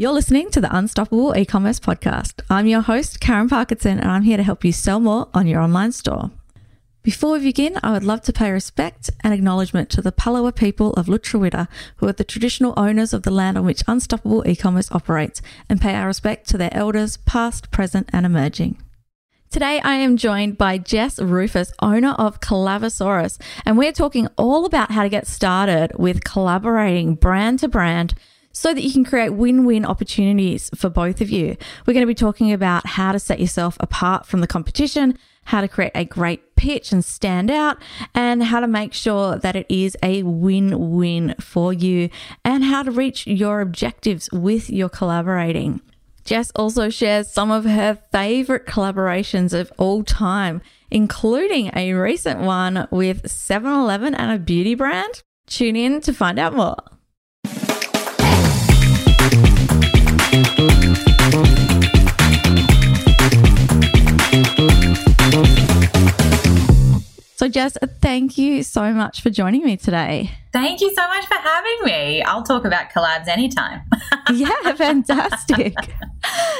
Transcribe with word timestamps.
You're 0.00 0.12
listening 0.12 0.48
to 0.52 0.62
the 0.62 0.74
Unstoppable 0.74 1.36
E-commerce 1.36 1.78
podcast. 1.78 2.40
I'm 2.48 2.66
your 2.66 2.80
host, 2.80 3.20
Karen 3.20 3.50
Parkinson, 3.50 4.00
and 4.00 4.10
I'm 4.10 4.22
here 4.22 4.38
to 4.38 4.42
help 4.42 4.64
you 4.64 4.72
sell 4.72 4.98
more 4.98 5.28
on 5.34 5.46
your 5.46 5.60
online 5.60 5.92
store. 5.92 6.30
Before 7.02 7.32
we 7.32 7.40
begin, 7.40 7.78
I 7.82 7.92
would 7.92 8.02
love 8.02 8.22
to 8.22 8.32
pay 8.32 8.50
respect 8.50 9.10
and 9.22 9.34
acknowledgement 9.34 9.90
to 9.90 10.00
the 10.00 10.10
Palawa 10.10 10.56
people 10.56 10.94
of 10.94 11.04
Lutruwita, 11.04 11.68
who 11.96 12.08
are 12.08 12.14
the 12.14 12.24
traditional 12.24 12.72
owners 12.78 13.12
of 13.12 13.24
the 13.24 13.30
land 13.30 13.58
on 13.58 13.66
which 13.66 13.82
Unstoppable 13.86 14.42
e-commerce 14.48 14.90
operates, 14.90 15.42
and 15.68 15.82
pay 15.82 15.94
our 15.94 16.06
respect 16.06 16.48
to 16.48 16.56
their 16.56 16.72
elders, 16.72 17.18
past, 17.18 17.70
present, 17.70 18.08
and 18.10 18.24
emerging. 18.24 18.82
Today, 19.50 19.80
I 19.84 19.96
am 19.96 20.16
joined 20.16 20.56
by 20.56 20.78
Jess 20.78 21.16
Ruhfus, 21.16 21.72
owner 21.82 22.12
of 22.12 22.40
Collabosaurus, 22.40 23.38
and 23.66 23.76
we're 23.76 23.92
talking 23.92 24.28
all 24.38 24.64
about 24.64 24.92
how 24.92 25.02
to 25.02 25.10
get 25.10 25.26
started 25.26 25.92
with 25.98 26.24
collaborating 26.24 27.16
brand 27.16 27.58
to 27.58 27.68
brand 27.68 28.14
so 28.52 28.74
that 28.74 28.82
you 28.82 28.92
can 28.92 29.04
create 29.04 29.30
win 29.30 29.64
win 29.64 29.84
opportunities 29.84 30.70
for 30.74 30.88
both 30.88 31.20
of 31.20 31.30
you. 31.30 31.56
We're 31.86 31.94
going 31.94 32.02
to 32.02 32.06
be 32.06 32.14
talking 32.14 32.52
about 32.52 32.86
how 32.86 33.12
to 33.12 33.18
set 33.18 33.40
yourself 33.40 33.76
apart 33.80 34.26
from 34.26 34.40
the 34.40 34.46
competition, 34.46 35.16
how 35.44 35.60
to 35.60 35.68
create 35.68 35.92
a 35.94 36.04
great 36.04 36.56
pitch 36.56 36.92
and 36.92 37.04
stand 37.04 37.50
out, 37.50 37.78
and 38.14 38.42
how 38.42 38.60
to 38.60 38.66
make 38.66 38.92
sure 38.92 39.36
that 39.36 39.56
it 39.56 39.66
is 39.68 39.96
a 40.02 40.22
win 40.22 40.96
win 40.96 41.34
for 41.40 41.72
you, 41.72 42.10
and 42.44 42.64
how 42.64 42.82
to 42.82 42.90
reach 42.90 43.26
your 43.26 43.60
objectives 43.60 44.28
with 44.32 44.70
your 44.70 44.88
collaborating. 44.88 45.80
Jess 46.24 46.50
also 46.54 46.90
shares 46.90 47.30
some 47.30 47.50
of 47.50 47.64
her 47.64 47.98
favorite 48.12 48.66
collaborations 48.66 49.58
of 49.58 49.72
all 49.78 50.04
time, 50.04 50.60
including 50.90 51.70
a 51.74 51.94
recent 51.94 52.40
one 52.40 52.86
with 52.90 53.30
7 53.30 53.72
Eleven 53.72 54.14
and 54.14 54.30
a 54.30 54.38
beauty 54.38 54.74
brand. 54.74 55.22
Tune 55.46 55.76
in 55.76 56.00
to 56.02 56.12
find 56.12 56.38
out 56.38 56.54
more. 56.54 56.76
So, 67.40 67.48
Jess, 67.48 67.78
thank 68.02 68.36
you 68.36 68.62
so 68.62 68.92
much 68.92 69.22
for 69.22 69.30
joining 69.30 69.64
me 69.64 69.78
today. 69.78 70.30
Thank 70.52 70.82
you 70.82 70.94
so 70.94 71.08
much 71.08 71.24
for 71.24 71.36
having 71.36 71.78
me. 71.84 72.20
I'll 72.20 72.42
talk 72.42 72.66
about 72.66 72.90
collabs 72.90 73.28
anytime. 73.28 73.80
yeah, 74.34 74.74
fantastic. 74.74 75.74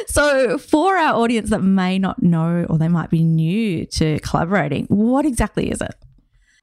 so, 0.07 0.57
for 0.57 0.97
our 0.97 1.17
audience 1.17 1.51
that 1.51 1.63
may 1.63 1.99
not 1.99 2.23
know 2.23 2.65
or 2.71 2.79
they 2.79 2.89
might 2.89 3.11
be 3.11 3.23
new 3.25 3.85
to 3.89 4.21
collaborating, 4.21 4.87
what 4.87 5.27
exactly 5.27 5.71
is 5.71 5.83
it? 5.83 5.95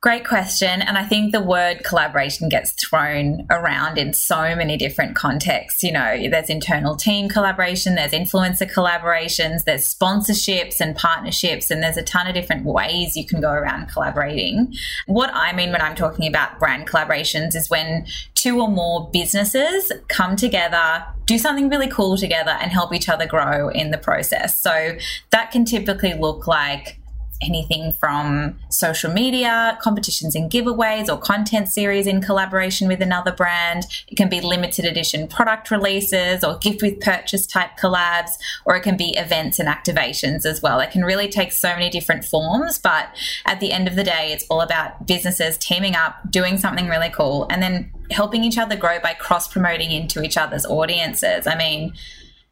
Great 0.08 0.26
question. 0.26 0.82
And 0.82 0.98
I 0.98 1.04
think 1.04 1.34
the 1.34 1.44
word 1.44 1.84
collaboration 1.84 2.48
gets 2.48 2.72
thrown 2.72 3.46
around 3.50 3.98
in 3.98 4.14
so 4.14 4.56
many 4.56 4.78
different 4.78 5.18
contexts. 5.18 5.84
You 5.84 5.92
know, 5.92 6.30
there's 6.30 6.50
internal 6.50 6.96
team 6.96 7.28
collaboration, 7.28 7.96
there's 7.96 8.14
influencer 8.14 8.72
collaborations, 8.72 9.66
there's 9.66 9.94
sponsorships 9.94 10.80
and 10.80 10.96
partnerships, 10.96 11.70
and 11.70 11.84
there's 11.84 11.98
a 11.98 12.04
ton 12.04 12.26
of 12.26 12.34
different 12.34 12.64
ways 12.64 13.18
you 13.18 13.26
can 13.26 13.42
go 13.42 13.52
around 13.52 13.90
collaborating. 13.90 14.74
What 15.08 15.30
I 15.34 15.52
mean 15.52 15.74
when 15.74 15.82
I'm 15.82 15.94
talking 15.94 16.26
about 16.26 16.58
brand 16.58 16.88
collaborations 16.88 17.54
is 17.54 17.70
when 17.70 18.06
two 18.34 18.62
or 18.62 18.70
more 18.70 19.10
businesses 19.12 19.92
come 20.08 20.38
together, 20.38 21.04
do 21.26 21.38
something 21.38 21.68
really 21.68 21.90
cool 21.90 22.16
together, 22.16 22.52
and 22.62 22.72
help 22.72 22.94
each 22.94 23.10
other 23.10 23.26
grow 23.26 23.68
in 23.68 23.92
the 23.92 23.98
process. 23.98 24.58
So 24.58 24.96
that 25.32 25.52
can 25.52 25.66
typically 25.66 26.14
look 26.14 26.48
like 26.48 26.98
anything 27.42 27.92
from 27.92 28.58
social 28.70 29.12
media, 29.12 29.78
competitions 29.82 30.36
and 30.36 30.52
giveaways, 30.52 31.10
or 31.10 31.18
content 31.18 31.68
series 31.68 32.08
in 32.08 32.22
collaboration 32.22 32.88
with 32.88 33.02
another 33.02 33.32
brand. 33.32 33.86
It 34.08 34.16
can 34.16 34.30
be 34.30 34.42
limited 34.42 34.86
edition 34.86 35.28
product 35.28 35.72
releases 35.72 36.44
or 36.44 36.58
gift 36.58 36.82
with 36.82 37.00
purchase 37.00 37.46
type 37.46 37.72
collabs, 37.80 38.32
or 38.66 38.76
it 38.76 38.82
can 38.82 38.98
be 38.98 39.16
events 39.18 39.60
and 39.60 39.70
activations 39.70 40.46
as 40.46 40.62
well. 40.62 40.80
It 40.80 40.92
can 40.92 41.04
really 41.04 41.30
take 41.30 41.52
so 41.52 41.70
many 41.70 41.90
different 41.90 42.26
forms, 42.26 42.80
but 42.80 43.10
at 43.46 43.60
the 43.60 43.72
end 43.72 43.88
of 43.88 43.96
the 43.96 44.04
day, 44.04 44.32
it's 44.32 44.46
all 44.50 44.62
about 44.62 45.06
businesses 45.08 45.58
teaming 45.58 45.96
up, 45.96 46.16
doing 46.30 46.58
something 46.58 46.88
really 46.88 47.10
cool, 47.10 47.48
and 47.50 47.62
then 47.62 47.92
helping 48.12 48.44
each 48.44 48.58
other 48.58 48.76
grow 48.76 49.00
by 49.00 49.14
cross 49.14 49.48
promoting 49.48 49.92
into 49.92 50.24
each 50.24 50.38
other's 50.38 50.66
audiences. 50.66 51.46
I 51.46 51.56
mean, 51.56 51.94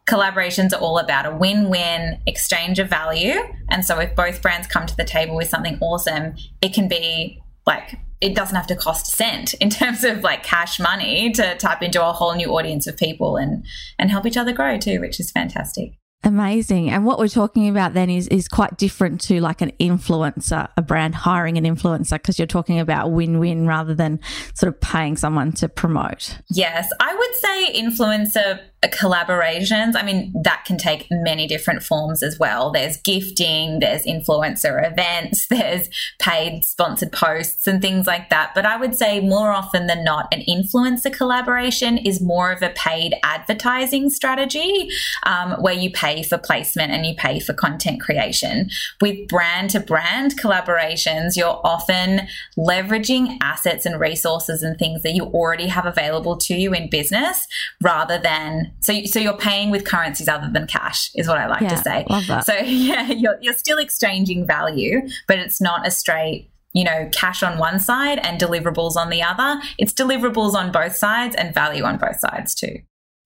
collaborations 0.07 0.71
are 0.73 0.79
all 0.79 0.99
about 0.99 1.25
a 1.25 1.35
win 1.35 1.69
win 1.69 2.19
exchange 2.25 2.79
of 2.79 2.89
value. 2.89 3.33
And 3.69 3.83
so 3.83 3.99
if 3.99 4.15
both 4.15 4.41
brands 4.41 4.67
come 4.67 4.85
to 4.85 4.95
the 4.95 5.03
table 5.03 5.35
with 5.35 5.49
something 5.49 5.77
awesome, 5.81 6.35
it 6.61 6.73
can 6.73 6.87
be 6.87 7.41
like, 7.65 7.99
it 8.21 8.35
doesn't 8.35 8.55
have 8.55 8.67
to 8.67 8.75
cost 8.75 9.13
a 9.13 9.15
cent 9.15 9.53
in 9.55 9.69
terms 9.69 10.03
of 10.03 10.21
like 10.21 10.43
cash 10.43 10.79
money 10.79 11.31
to 11.31 11.55
tap 11.57 11.81
into 11.81 12.05
a 12.05 12.11
whole 12.11 12.35
new 12.35 12.49
audience 12.55 12.87
of 12.87 12.97
people 12.97 13.37
and 13.37 13.65
and 13.99 14.11
help 14.11 14.25
each 14.25 14.37
other 14.37 14.53
grow 14.53 14.77
too, 14.77 14.99
which 14.99 15.19
is 15.19 15.31
fantastic. 15.31 15.93
Amazing. 16.25 16.89
And 16.89 17.05
what 17.05 17.19
we're 17.19 17.27
talking 17.27 17.69
about 17.69 17.93
then 17.93 18.09
is 18.09 18.27
is 18.29 18.47
quite 18.47 18.77
different 18.77 19.21
to 19.21 19.39
like 19.39 19.61
an 19.61 19.71
influencer, 19.79 20.67
a 20.75 20.81
brand 20.81 21.13
hiring 21.13 21.57
an 21.59 21.63
influencer, 21.63 22.13
because 22.13 22.39
you're 22.39 22.47
talking 22.47 22.79
about 22.79 23.11
win-win 23.11 23.67
rather 23.67 23.93
than 23.93 24.19
sort 24.55 24.73
of 24.73 24.81
paying 24.81 25.17
someone 25.17 25.51
to 25.53 25.69
promote. 25.69 26.39
Yes, 26.49 26.91
I 26.99 27.15
would 27.15 27.35
say 27.35 27.79
influencer 27.79 28.59
collaborations. 28.87 29.95
I 29.95 30.03
mean, 30.03 30.33
that 30.43 30.63
can 30.65 30.77
take 30.77 31.07
many 31.09 31.47
different 31.47 31.83
forms 31.83 32.23
as 32.23 32.37
well. 32.39 32.71
There's 32.71 32.97
gifting, 32.97 33.79
there's 33.79 34.05
influencer 34.05 34.89
events, 34.89 35.47
there's 35.49 35.89
paid 36.19 36.63
sponsored 36.63 37.11
posts 37.11 37.67
and 37.67 37.81
things 37.81 38.07
like 38.07 38.29
that. 38.29 38.51
But 38.55 38.65
I 38.65 38.77
would 38.77 38.95
say 38.95 39.19
more 39.19 39.51
often 39.51 39.87
than 39.87 40.03
not, 40.03 40.33
an 40.33 40.43
influencer 40.47 41.15
collaboration 41.15 41.97
is 41.97 42.21
more 42.21 42.51
of 42.51 42.61
a 42.61 42.69
paid 42.69 43.15
advertising 43.23 44.09
strategy 44.09 44.89
um, 45.23 45.53
where 45.61 45.73
you 45.73 45.91
pay 45.91 46.14
for 46.23 46.37
placement 46.37 46.91
and 46.91 47.05
you 47.05 47.15
pay 47.15 47.39
for 47.39 47.53
content 47.53 48.01
creation. 48.01 48.69
With 49.01 49.27
brand 49.27 49.71
to 49.71 49.79
brand 49.79 50.39
collaborations, 50.39 51.35
you're 51.35 51.61
often 51.63 52.27
leveraging 52.57 53.37
assets 53.41 53.85
and 53.85 53.99
resources 53.99 54.63
and 54.63 54.77
things 54.77 55.03
that 55.03 55.13
you 55.13 55.25
already 55.25 55.67
have 55.67 55.85
available 55.85 56.37
to 56.37 56.55
you 56.55 56.73
in 56.73 56.89
business 56.89 57.47
rather 57.81 58.17
than 58.17 58.73
so, 58.79 59.03
so 59.05 59.19
you're 59.19 59.37
paying 59.37 59.69
with 59.71 59.85
currencies 59.85 60.27
other 60.27 60.49
than 60.51 60.67
cash, 60.67 61.11
is 61.15 61.27
what 61.27 61.37
I 61.37 61.47
like 61.47 61.61
yeah, 61.61 61.69
to 61.69 61.77
say. 61.77 62.05
So 62.45 62.53
yeah, 62.65 63.09
you're 63.11 63.37
you're 63.41 63.53
still 63.53 63.77
exchanging 63.77 64.45
value, 64.45 65.01
but 65.27 65.39
it's 65.39 65.61
not 65.61 65.87
a 65.87 65.91
straight 65.91 66.49
you 66.75 66.83
know, 66.83 67.09
cash 67.13 67.41
on 67.41 67.57
one 67.57 67.79
side 67.79 68.19
and 68.19 68.39
deliverables 68.39 68.97
on 68.97 69.09
the 69.09 69.23
other. 69.23 69.61
It's 69.77 69.93
deliverables 69.93 70.55
on 70.55 70.73
both 70.73 70.93
sides 70.93 71.33
and 71.33 71.53
value 71.53 71.85
on 71.85 71.97
both 71.97 72.19
sides 72.19 72.53
too. 72.53 72.79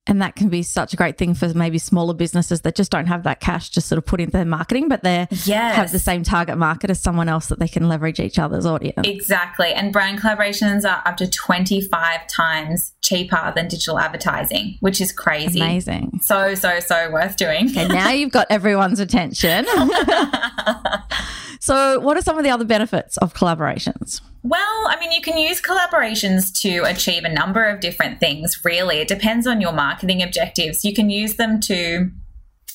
And 0.07 0.21
that 0.21 0.35
can 0.35 0.49
be 0.49 0.63
such 0.63 0.93
a 0.93 0.97
great 0.97 1.17
thing 1.17 1.35
for 1.35 1.53
maybe 1.53 1.77
smaller 1.77 2.15
businesses 2.15 2.61
that 2.61 2.75
just 2.75 2.91
don't 2.91 3.05
have 3.05 3.23
that 3.23 3.39
cash 3.39 3.69
to 3.71 3.81
sort 3.81 3.97
of 3.97 4.05
put 4.05 4.19
into 4.19 4.31
their 4.31 4.45
marketing, 4.45 4.87
but 4.89 5.03
they 5.03 5.27
yes. 5.45 5.75
have 5.75 5.91
the 5.91 5.99
same 5.99 6.23
target 6.23 6.57
market 6.57 6.89
as 6.89 6.99
someone 6.99 7.29
else 7.29 7.47
that 7.47 7.59
they 7.59 7.67
can 7.67 7.87
leverage 7.87 8.19
each 8.19 8.39
other's 8.39 8.65
audience. 8.65 9.07
Exactly. 9.07 9.71
And 9.71 9.93
brand 9.93 10.19
collaborations 10.19 10.83
are 10.83 11.03
up 11.07 11.17
to 11.17 11.29
25 11.29 12.27
times 12.27 12.93
cheaper 13.01 13.53
than 13.55 13.67
digital 13.67 13.99
advertising, 13.99 14.77
which 14.79 14.99
is 14.99 15.11
crazy. 15.11 15.59
Amazing. 15.59 16.21
So, 16.23 16.55
so, 16.55 16.79
so 16.79 17.11
worth 17.11 17.37
doing. 17.37 17.69
Okay, 17.69 17.87
now 17.87 18.09
you've 18.09 18.31
got 18.31 18.47
everyone's 18.49 18.99
attention. 18.99 19.67
so, 21.59 21.99
what 21.99 22.17
are 22.17 22.21
some 22.21 22.37
of 22.37 22.45
the 22.45 22.49
other 22.49 22.65
benefits 22.65 23.17
of 23.17 23.33
collaborations? 23.33 24.21
Well, 24.43 24.87
I 24.87 24.97
mean, 24.99 25.11
you 25.11 25.21
can 25.21 25.37
use 25.37 25.61
collaborations 25.61 26.57
to 26.61 26.83
achieve 26.85 27.25
a 27.25 27.29
number 27.29 27.65
of 27.65 27.81
different 27.81 28.21
things, 28.21 28.63
really. 28.63 28.99
It 28.99 29.09
depends 29.09 29.45
on 29.45 29.59
your 29.59 29.73
marketing 29.73 30.23
objectives. 30.23 30.85
You 30.85 30.93
can 30.93 31.09
use 31.09 31.35
them 31.35 31.59
to 31.61 32.09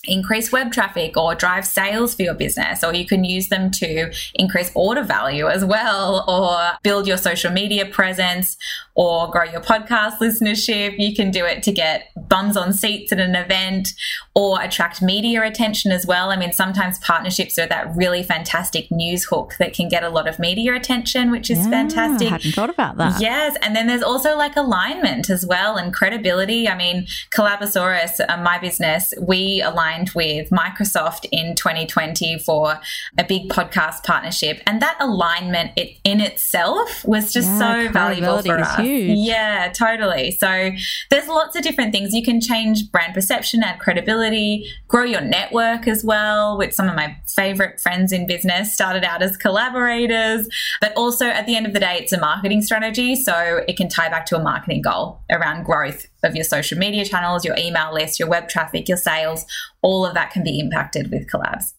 increase 0.07 0.53
web 0.53 0.73
traffic 0.73 1.17
or 1.17 1.35
drive 1.35 1.67
sales 1.67 2.15
for 2.15 2.23
your 2.23 2.35
business, 2.35 2.83
or 2.85 2.95
you 2.95 3.07
can 3.07 3.25
use 3.25 3.49
them 3.49 3.71
to 3.73 4.13
increase 4.35 4.71
order 4.75 5.03
value 5.03 5.49
as 5.49 5.65
well, 5.65 6.25
or 6.29 6.79
build 6.83 7.07
your 7.07 7.17
social 7.17 7.51
media 7.51 7.87
presence, 7.87 8.57
or 8.95 9.31
grow 9.31 9.45
your 9.45 9.61
podcast 9.61 10.19
listenership. 10.19 10.99
You 10.99 11.15
can 11.15 11.31
do 11.31 11.45
it 11.45 11.63
to 11.65 11.73
get 11.73 12.11
bums 12.29 12.57
on 12.57 12.73
seats 12.73 13.13
at 13.13 13.19
an 13.19 13.35
event 13.35 13.93
or 14.35 14.61
attract 14.61 15.03
media 15.03 15.43
attention 15.43 15.93
as 15.93 16.07
well. 16.07 16.31
I 16.31 16.37
mean, 16.37 16.53
sometimes 16.53 16.99
partnerships 16.99 17.59
are 17.59 17.67
that 17.67 17.95
really 17.97 18.23
fantastic 18.23 18.91
news 18.91 19.25
hook 19.25 19.55
that 19.59 19.75
can 19.75 19.89
get 19.89 20.03
a 20.03 20.09
lot 20.09 20.29
of 20.29 20.39
media 20.39 20.75
attention, 20.75 21.31
which 21.31 21.51
is 21.51 21.59
yeah, 21.59 21.71
fantastic. 21.71 22.29
I 22.29 22.31
hadn't 22.33 22.53
thought 22.53 22.71
about 22.71 22.97
that. 22.99 23.21
Yes. 23.21 23.57
And 23.63 23.75
then 23.75 23.87
there's 23.87 24.03
also 24.03 24.37
like 24.37 24.57
alignment 24.57 25.31
as 25.31 25.47
well 25.47 25.77
and 25.77 25.93
credibility. 25.93 26.69
I 26.69 26.77
mean, 26.77 27.07
Collabosaurus, 27.31 28.21
uh, 28.29 28.37
my 28.39 28.59
business, 28.59 29.13
we 29.21 29.63
aligned 29.95 30.11
with 30.11 30.51
Microsoft 30.51 31.27
in 31.33 31.55
2020 31.55 32.39
for 32.39 32.81
a 33.19 33.25
big 33.25 33.49
podcast 33.49 34.05
partnership. 34.05 34.61
And 34.67 34.81
that 34.83 34.97
alignment 35.01 35.73
it, 35.77 35.99
in 36.05 36.21
itself 36.21 37.05
was 37.05 37.33
just 37.33 37.49
yeah, 37.49 37.87
so 37.87 37.93
valuable 37.93 38.43
for 38.43 38.59
us 38.59 38.77
huge. 38.77 39.19
Yeah, 39.19 39.73
totally. 39.73 40.33
So 40.33 40.71
there's 41.11 41.29
lots 41.29 41.57
of 41.57 41.63
different 41.63 41.93
things. 41.93 42.13
You 42.13 42.23
can 42.23 42.41
change 42.41 42.91
brand 42.91 43.15
perception, 43.15 43.63
add 43.63 43.79
credibility, 43.81 44.67
grow 44.89 45.05
your 45.05 45.21
network 45.21 45.87
as 45.87 46.05
well, 46.05 46.59
which 46.59 46.73
some 46.73 46.89
of 46.89 46.97
my 46.97 47.17
favorite 47.29 47.81
friends 47.81 48.13
in 48.13 48.27
business 48.27 48.73
started 48.73 49.05
out 49.05 49.23
as 49.23 49.37
collaborators. 49.37 50.49
But 50.81 50.93
also 50.97 51.27
at 51.27 51.47
the 51.47 51.57
end 51.57 51.67
of 51.67 51.73
the 51.73 51.81
day, 51.81 51.99
it's 52.01 52.13
a 52.13 52.21
marketing 52.21 52.63
strategy. 52.63 53.17
So 53.17 53.63
it 53.69 53.77
can 53.77 53.89
tie 53.89 54.09
back 54.09 54.27
to 54.27 54.37
a 54.37 54.43
marketing 54.43 54.83
goal 54.83 55.21
around 55.31 55.65
growth 55.65 56.07
of 56.25 56.35
your 56.35 56.45
social 56.45 56.79
media 56.79 57.05
channels, 57.05 57.45
your 57.45 57.57
email 57.57 57.93
list, 57.93 58.19
your 58.19 58.29
web 58.29 58.49
traffic, 58.49 58.89
your 58.89 58.97
sales, 58.97 59.45
all 59.83 60.05
of 60.07 60.15
that 60.15 60.31
can 60.31 60.43
be 60.43 60.59
impacted 60.59 61.11
with 61.11 61.31
collabs. 61.31 61.73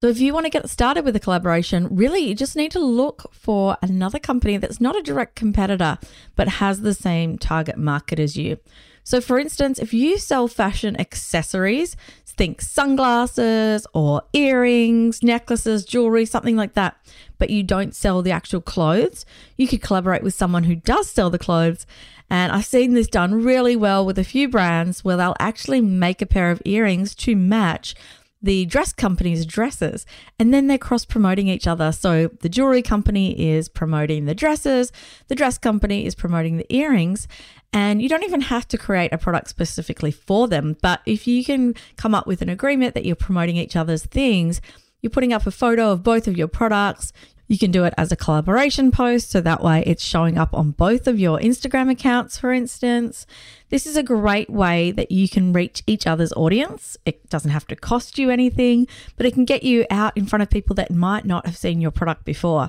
So, 0.00 0.06
if 0.06 0.20
you 0.20 0.32
want 0.32 0.46
to 0.46 0.50
get 0.50 0.68
started 0.70 1.04
with 1.04 1.16
a 1.16 1.20
collaboration, 1.20 1.88
really 1.90 2.20
you 2.20 2.34
just 2.34 2.54
need 2.54 2.70
to 2.72 2.78
look 2.78 3.32
for 3.32 3.76
another 3.82 4.20
company 4.20 4.56
that's 4.56 4.80
not 4.80 4.96
a 4.96 5.02
direct 5.02 5.34
competitor 5.34 5.98
but 6.36 6.46
has 6.46 6.82
the 6.82 6.94
same 6.94 7.36
target 7.36 7.76
market 7.76 8.20
as 8.20 8.36
you. 8.36 8.58
So, 9.02 9.20
for 9.20 9.38
instance, 9.38 9.78
if 9.78 9.92
you 9.92 10.18
sell 10.18 10.46
fashion 10.46 11.00
accessories, 11.00 11.96
think 12.38 12.62
sunglasses 12.62 13.86
or 13.92 14.22
earrings, 14.32 15.22
necklaces, 15.22 15.84
jewelry, 15.84 16.24
something 16.24 16.56
like 16.56 16.74
that, 16.74 16.96
but 17.36 17.50
you 17.50 17.62
don't 17.64 17.94
sell 17.94 18.22
the 18.22 18.30
actual 18.30 18.60
clothes, 18.60 19.26
you 19.56 19.66
could 19.66 19.82
collaborate 19.82 20.22
with 20.22 20.34
someone 20.34 20.64
who 20.64 20.76
does 20.76 21.10
sell 21.10 21.28
the 21.28 21.38
clothes. 21.38 21.84
And 22.30 22.52
I've 22.52 22.66
seen 22.66 22.94
this 22.94 23.08
done 23.08 23.42
really 23.42 23.76
well 23.76 24.04
with 24.04 24.18
a 24.18 24.24
few 24.24 24.48
brands 24.48 25.04
where 25.04 25.16
they'll 25.16 25.36
actually 25.38 25.80
make 25.80 26.20
a 26.20 26.26
pair 26.26 26.50
of 26.50 26.62
earrings 26.64 27.14
to 27.16 27.34
match 27.36 27.94
the 28.40 28.66
dress 28.66 28.92
company's 28.92 29.44
dresses 29.44 30.06
and 30.38 30.54
then 30.54 30.68
they're 30.68 30.78
cross 30.78 31.04
promoting 31.04 31.48
each 31.48 31.66
other. 31.66 31.90
So 31.90 32.28
the 32.40 32.48
jewelry 32.48 32.82
company 32.82 33.50
is 33.50 33.68
promoting 33.68 34.26
the 34.26 34.34
dresses, 34.34 34.92
the 35.26 35.34
dress 35.34 35.58
company 35.58 36.06
is 36.06 36.14
promoting 36.14 36.56
the 36.56 36.72
earrings, 36.74 37.26
and 37.72 38.00
you 38.00 38.08
don't 38.08 38.24
even 38.24 38.42
have 38.42 38.66
to 38.68 38.78
create 38.78 39.12
a 39.12 39.18
product 39.18 39.48
specifically 39.48 40.10
for 40.10 40.48
them. 40.48 40.76
But 40.80 41.00
if 41.04 41.26
you 41.26 41.44
can 41.44 41.74
come 41.96 42.14
up 42.14 42.26
with 42.26 42.40
an 42.40 42.48
agreement 42.48 42.94
that 42.94 43.04
you're 43.04 43.16
promoting 43.16 43.56
each 43.56 43.76
other's 43.76 44.06
things, 44.06 44.60
you're 45.02 45.10
putting 45.10 45.32
up 45.32 45.46
a 45.46 45.50
photo 45.50 45.90
of 45.90 46.02
both 46.02 46.26
of 46.26 46.36
your 46.36 46.48
products. 46.48 47.12
You 47.48 47.58
can 47.58 47.70
do 47.70 47.84
it 47.84 47.94
as 47.96 48.12
a 48.12 48.16
collaboration 48.16 48.90
post, 48.90 49.30
so 49.30 49.40
that 49.40 49.62
way 49.62 49.82
it's 49.86 50.04
showing 50.04 50.36
up 50.36 50.52
on 50.52 50.72
both 50.72 51.06
of 51.06 51.18
your 51.18 51.38
Instagram 51.38 51.90
accounts, 51.90 52.38
for 52.38 52.52
instance. 52.52 53.26
This 53.70 53.86
is 53.86 53.96
a 53.96 54.02
great 54.02 54.50
way 54.50 54.90
that 54.90 55.10
you 55.10 55.30
can 55.30 55.54
reach 55.54 55.82
each 55.86 56.06
other's 56.06 56.32
audience. 56.34 56.98
It 57.06 57.28
doesn't 57.30 57.50
have 57.50 57.66
to 57.68 57.76
cost 57.76 58.18
you 58.18 58.28
anything, 58.28 58.86
but 59.16 59.24
it 59.24 59.32
can 59.32 59.46
get 59.46 59.62
you 59.62 59.86
out 59.90 60.14
in 60.14 60.26
front 60.26 60.42
of 60.42 60.50
people 60.50 60.74
that 60.76 60.90
might 60.90 61.24
not 61.24 61.46
have 61.46 61.56
seen 61.56 61.80
your 61.80 61.90
product 61.90 62.26
before. 62.26 62.68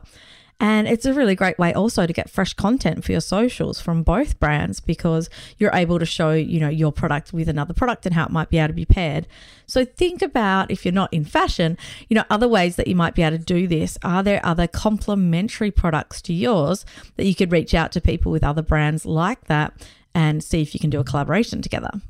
And 0.59 0.87
it's 0.89 1.05
a 1.05 1.13
really 1.13 1.35
great 1.35 1.57
way 1.57 1.73
also 1.73 2.05
to 2.05 2.11
get 2.11 2.29
fresh 2.29 2.53
content 2.53 3.05
for 3.05 3.13
your 3.13 3.21
socials 3.21 3.79
from 3.79 4.03
both 4.03 4.39
brands 4.39 4.81
because 4.81 5.29
you're 5.57 5.73
able 5.73 5.99
to 5.99 6.05
show, 6.05 6.31
you 6.31 6.59
know, 6.59 6.67
your 6.67 6.91
product 6.91 7.31
with 7.31 7.47
another 7.47 7.73
product 7.73 8.05
and 8.05 8.13
how 8.13 8.25
it 8.25 8.31
might 8.31 8.49
be 8.49 8.57
able 8.57 8.67
to 8.67 8.73
be 8.73 8.85
paired. 8.85 9.25
So 9.67 9.85
think 9.85 10.21
about 10.21 10.69
if 10.69 10.83
you're 10.83 10.93
not 10.93 11.13
in 11.13 11.23
fashion, 11.23 11.77
you 12.09 12.15
know, 12.15 12.25
other 12.29 12.47
ways 12.47 12.75
that 12.75 12.87
you 12.87 12.95
might 12.95 13.15
be 13.15 13.23
able 13.23 13.37
to 13.37 13.43
do 13.43 13.67
this. 13.67 13.97
Are 14.03 14.21
there 14.21 14.45
other 14.45 14.67
complementary 14.67 15.71
products 15.71 16.21
to 16.23 16.33
yours 16.33 16.85
that 17.15 17.25
you 17.25 17.35
could 17.35 17.53
reach 17.53 17.73
out 17.73 17.93
to 17.93 18.01
people 18.01 18.31
with 18.31 18.43
other 18.43 18.61
brands 18.61 19.05
like 19.05 19.45
that 19.45 19.87
and 20.13 20.43
see 20.43 20.61
if 20.61 20.73
you 20.73 20.79
can 20.79 20.89
do 20.89 20.99
a 20.99 21.05
collaboration 21.05 21.61
together? 21.61 22.01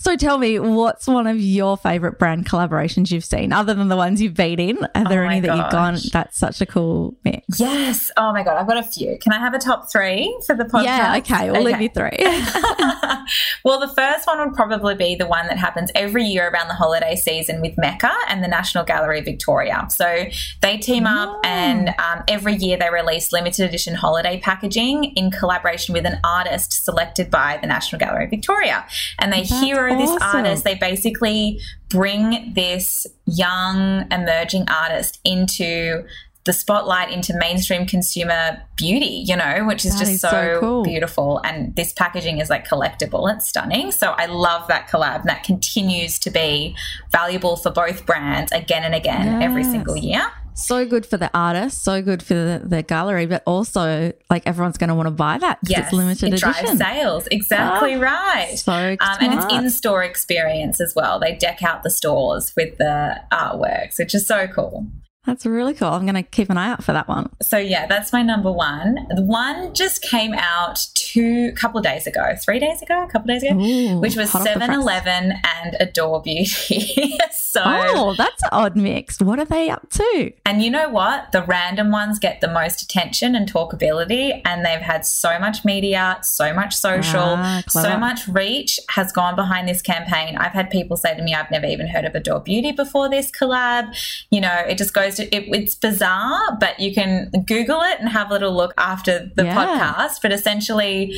So 0.00 0.16
tell 0.16 0.38
me, 0.38 0.58
what's 0.58 1.06
one 1.06 1.26
of 1.26 1.38
your 1.38 1.76
favorite 1.76 2.18
brand 2.18 2.46
collaborations 2.46 3.10
you've 3.10 3.24
seen, 3.24 3.52
other 3.52 3.74
than 3.74 3.88
the 3.88 3.96
ones 3.96 4.22
you've 4.22 4.32
been 4.32 4.58
in? 4.58 4.78
Are 4.94 5.06
there 5.06 5.24
oh 5.24 5.28
any 5.28 5.40
that 5.40 5.54
you've 5.54 5.70
gone? 5.70 5.98
That's 6.10 6.38
such 6.38 6.62
a 6.62 6.66
cool 6.66 7.14
mix. 7.22 7.60
Yes. 7.60 8.10
Oh 8.16 8.32
my 8.32 8.42
god, 8.42 8.56
I've 8.56 8.66
got 8.66 8.78
a 8.78 8.82
few. 8.82 9.18
Can 9.18 9.34
I 9.34 9.38
have 9.38 9.52
a 9.52 9.58
top 9.58 9.92
three 9.92 10.34
for 10.46 10.56
the 10.56 10.64
podcast? 10.64 10.84
Yeah. 10.84 11.16
Okay. 11.18 11.50
We'll 11.50 11.60
okay. 11.60 11.72
leave 11.72 11.80
you 11.82 11.88
three. 11.90 12.16
well, 13.64 13.78
the 13.78 13.92
first 13.94 14.26
one 14.26 14.38
would 14.38 14.54
probably 14.54 14.94
be 14.94 15.16
the 15.16 15.26
one 15.26 15.46
that 15.48 15.58
happens 15.58 15.90
every 15.94 16.24
year 16.24 16.48
around 16.48 16.68
the 16.68 16.74
holiday 16.74 17.14
season 17.14 17.60
with 17.60 17.76
Mecca 17.76 18.10
and 18.28 18.42
the 18.42 18.48
National 18.48 18.84
Gallery 18.84 19.20
Victoria. 19.20 19.86
So 19.90 20.24
they 20.62 20.78
team 20.78 21.06
up, 21.06 21.28
oh. 21.28 21.40
and 21.44 21.90
um, 21.98 22.24
every 22.26 22.54
year 22.54 22.78
they 22.78 22.88
release 22.88 23.32
limited 23.32 23.68
edition 23.68 23.94
holiday 23.94 24.40
packaging 24.40 25.12
in 25.14 25.30
collaboration 25.30 25.92
with 25.92 26.06
an 26.06 26.20
artist 26.24 26.84
selected 26.86 27.30
by 27.30 27.58
the 27.60 27.66
National 27.66 28.00
Gallery 28.00 28.28
Victoria, 28.28 28.86
and 29.18 29.30
they 29.30 29.42
That's 29.42 29.60
hero 29.60 29.89
awesome. 29.94 30.06
this 30.06 30.22
artist. 30.22 30.64
They 30.64 30.74
basically 30.74 31.60
bring 31.88 32.52
this 32.54 33.06
young 33.26 34.06
emerging 34.10 34.68
artist 34.68 35.20
into 35.24 36.04
the 36.44 36.52
spotlight 36.54 37.12
into 37.12 37.36
mainstream 37.36 37.86
consumer 37.86 38.62
beauty, 38.76 39.24
you 39.26 39.36
know, 39.36 39.64
which 39.66 39.84
is 39.84 39.92
that 39.92 39.98
just 40.00 40.12
is 40.12 40.20
so, 40.22 40.30
so 40.30 40.60
cool. 40.60 40.82
beautiful. 40.82 41.38
And 41.44 41.76
this 41.76 41.92
packaging 41.92 42.38
is 42.38 42.48
like 42.48 42.66
collectible. 42.66 43.32
It's 43.34 43.48
stunning. 43.48 43.92
So 43.92 44.12
I 44.16 44.24
love 44.26 44.66
that 44.68 44.88
collab. 44.88 45.20
And 45.20 45.28
that 45.28 45.44
continues 45.44 46.18
to 46.20 46.30
be 46.30 46.74
valuable 47.12 47.56
for 47.56 47.70
both 47.70 48.06
brands 48.06 48.52
again 48.52 48.84
and 48.84 48.94
again 48.94 49.26
yes. 49.26 49.44
every 49.44 49.64
single 49.64 49.96
year 49.96 50.22
so 50.66 50.86
good 50.86 51.06
for 51.06 51.16
the 51.16 51.30
artist, 51.36 51.82
so 51.82 52.02
good 52.02 52.22
for 52.22 52.34
the, 52.34 52.62
the 52.64 52.82
gallery, 52.82 53.26
but 53.26 53.42
also 53.46 54.12
like 54.28 54.46
everyone's 54.46 54.78
going 54.78 54.88
to 54.88 54.94
want 54.94 55.06
to 55.06 55.12
buy 55.12 55.38
that. 55.38 55.58
Yes, 55.66 55.86
it's 55.86 55.92
limited 55.92 56.24
it 56.24 56.42
edition. 56.42 56.50
drives 56.50 56.78
sales. 56.78 57.28
Exactly 57.30 57.94
oh, 57.94 58.00
right. 58.00 58.58
So 58.58 58.72
um, 58.72 59.16
and 59.20 59.34
it's 59.34 59.52
in-store 59.52 60.02
experience 60.04 60.80
as 60.80 60.94
well. 60.94 61.18
They 61.18 61.36
deck 61.36 61.62
out 61.62 61.82
the 61.82 61.90
stores 61.90 62.52
with 62.56 62.78
the 62.78 63.20
artworks, 63.32 63.98
which 63.98 64.14
is 64.14 64.26
so 64.26 64.46
cool. 64.46 64.86
That's 65.30 65.46
really 65.46 65.74
cool. 65.74 65.86
I'm 65.86 66.02
going 66.02 66.16
to 66.16 66.24
keep 66.24 66.50
an 66.50 66.58
eye 66.58 66.70
out 66.70 66.82
for 66.82 66.92
that 66.92 67.06
one. 67.06 67.30
So 67.40 67.56
yeah, 67.56 67.86
that's 67.86 68.12
my 68.12 68.20
number 68.20 68.50
one. 68.50 69.06
The 69.14 69.22
one 69.22 69.72
just 69.74 70.02
came 70.02 70.34
out 70.34 70.84
two 70.96 71.52
couple 71.52 71.78
of 71.78 71.84
days 71.84 72.04
ago, 72.08 72.34
three 72.42 72.58
days 72.58 72.82
ago, 72.82 73.04
a 73.04 73.06
couple 73.06 73.30
of 73.30 73.40
days 73.40 73.48
ago, 73.48 73.60
Ooh, 73.60 74.00
which 74.00 74.16
was 74.16 74.28
7-Eleven 74.32 75.34
and 75.44 75.76
Adore 75.78 76.20
Beauty. 76.20 77.16
so 77.32 77.62
oh, 77.64 78.16
that's 78.18 78.42
an 78.42 78.48
odd 78.50 78.74
mix. 78.74 79.20
What 79.20 79.38
are 79.38 79.44
they 79.44 79.70
up 79.70 79.88
to? 79.90 80.32
And 80.44 80.64
you 80.64 80.70
know 80.70 80.88
what? 80.88 81.30
The 81.30 81.42
random 81.42 81.92
ones 81.92 82.18
get 82.18 82.40
the 82.40 82.48
most 82.48 82.82
attention 82.82 83.36
and 83.36 83.50
talkability, 83.50 84.42
and 84.44 84.66
they've 84.66 84.80
had 84.80 85.06
so 85.06 85.38
much 85.38 85.64
media, 85.64 86.18
so 86.24 86.52
much 86.52 86.74
social, 86.74 87.20
ah, 87.20 87.62
so 87.68 87.96
much 87.98 88.26
reach 88.26 88.80
has 88.88 89.12
gone 89.12 89.36
behind 89.36 89.68
this 89.68 89.80
campaign. 89.80 90.36
I've 90.36 90.52
had 90.52 90.70
people 90.70 90.96
say 90.96 91.16
to 91.16 91.22
me, 91.22 91.34
"I've 91.34 91.52
never 91.52 91.66
even 91.66 91.86
heard 91.86 92.04
of 92.04 92.16
Adore 92.16 92.40
Beauty 92.40 92.72
before 92.72 93.08
this 93.08 93.30
collab." 93.30 93.94
You 94.30 94.40
know, 94.40 94.64
it 94.68 94.76
just 94.76 94.92
goes 94.92 95.19
it, 95.20 95.54
it's 95.54 95.74
bizarre, 95.74 96.56
but 96.58 96.78
you 96.80 96.94
can 96.94 97.30
Google 97.46 97.80
it 97.82 98.00
and 98.00 98.08
have 98.08 98.30
a 98.30 98.32
little 98.32 98.54
look 98.54 98.74
after 98.76 99.30
the 99.34 99.44
yeah. 99.44 99.54
podcast. 99.54 100.18
But 100.22 100.32
essentially, 100.32 101.14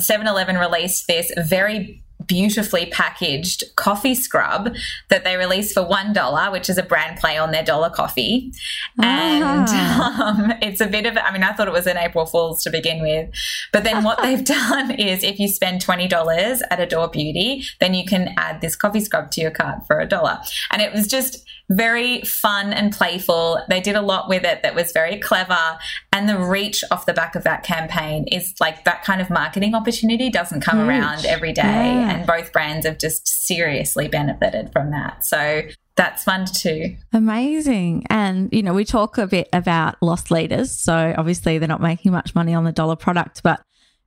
7 0.00 0.26
Eleven 0.26 0.56
released 0.56 1.06
this 1.06 1.32
very 1.36 2.04
beautifully 2.26 2.86
packaged 2.86 3.64
coffee 3.76 4.14
scrub 4.14 4.74
that 5.10 5.24
they 5.24 5.36
release 5.36 5.72
for 5.72 5.86
one 5.86 6.12
dollar, 6.12 6.50
which 6.50 6.68
is 6.68 6.78
a 6.78 6.82
brand 6.82 7.18
play 7.18 7.36
on 7.36 7.50
their 7.50 7.64
dollar 7.64 7.90
coffee. 7.90 8.52
And 8.98 9.66
ah. 9.68 10.30
um, 10.30 10.52
it's 10.62 10.80
a 10.80 10.86
bit 10.86 11.06
of, 11.06 11.16
I 11.16 11.32
mean, 11.32 11.42
I 11.42 11.52
thought 11.52 11.68
it 11.68 11.72
was 11.72 11.86
an 11.86 11.96
April 11.96 12.26
Fool's 12.26 12.62
to 12.64 12.70
begin 12.70 13.02
with. 13.02 13.30
But 13.72 13.84
then 13.84 14.04
what 14.04 14.22
they've 14.22 14.44
done 14.44 14.92
is 14.92 15.22
if 15.22 15.38
you 15.38 15.48
spend 15.48 15.84
$20 15.84 16.60
at 16.70 16.80
Adore 16.80 17.08
Beauty, 17.08 17.64
then 17.80 17.94
you 17.94 18.04
can 18.04 18.34
add 18.36 18.60
this 18.60 18.76
coffee 18.76 19.00
scrub 19.00 19.30
to 19.32 19.40
your 19.40 19.50
cart 19.50 19.86
for 19.86 20.00
a 20.00 20.06
dollar. 20.06 20.40
And 20.70 20.80
it 20.80 20.92
was 20.92 21.06
just 21.06 21.44
very 21.70 22.20
fun 22.22 22.72
and 22.72 22.92
playful. 22.92 23.62
They 23.68 23.80
did 23.80 23.96
a 23.96 24.02
lot 24.02 24.28
with 24.28 24.44
it 24.44 24.62
that 24.62 24.74
was 24.74 24.92
very 24.92 25.18
clever. 25.18 25.78
And 26.12 26.28
the 26.28 26.38
reach 26.38 26.84
off 26.90 27.06
the 27.06 27.14
back 27.14 27.34
of 27.34 27.44
that 27.44 27.62
campaign 27.62 28.26
is 28.28 28.54
like 28.60 28.84
that 28.84 29.02
kind 29.04 29.20
of 29.20 29.30
marketing 29.30 29.74
opportunity 29.74 30.30
doesn't 30.30 30.60
come 30.60 30.78
Huge. 30.78 30.88
around 30.88 31.24
every 31.24 31.52
day. 31.52 31.62
Yeah. 31.62 32.10
And 32.10 32.26
both 32.26 32.52
brands 32.52 32.86
have 32.86 32.98
just 32.98 33.26
seriously 33.26 34.08
benefited 34.08 34.72
from 34.72 34.90
that. 34.90 35.24
So 35.24 35.62
that's 35.96 36.24
fun 36.24 36.46
too. 36.46 36.96
Amazing. 37.12 38.06
And, 38.10 38.48
you 38.52 38.62
know, 38.62 38.74
we 38.74 38.84
talk 38.84 39.16
a 39.16 39.26
bit 39.26 39.48
about 39.52 39.96
loss 40.02 40.30
leaders. 40.30 40.72
So 40.72 41.14
obviously 41.16 41.58
they're 41.58 41.68
not 41.68 41.80
making 41.80 42.12
much 42.12 42.34
money 42.34 42.52
on 42.54 42.64
the 42.64 42.72
dollar 42.72 42.96
product, 42.96 43.42
but 43.42 43.62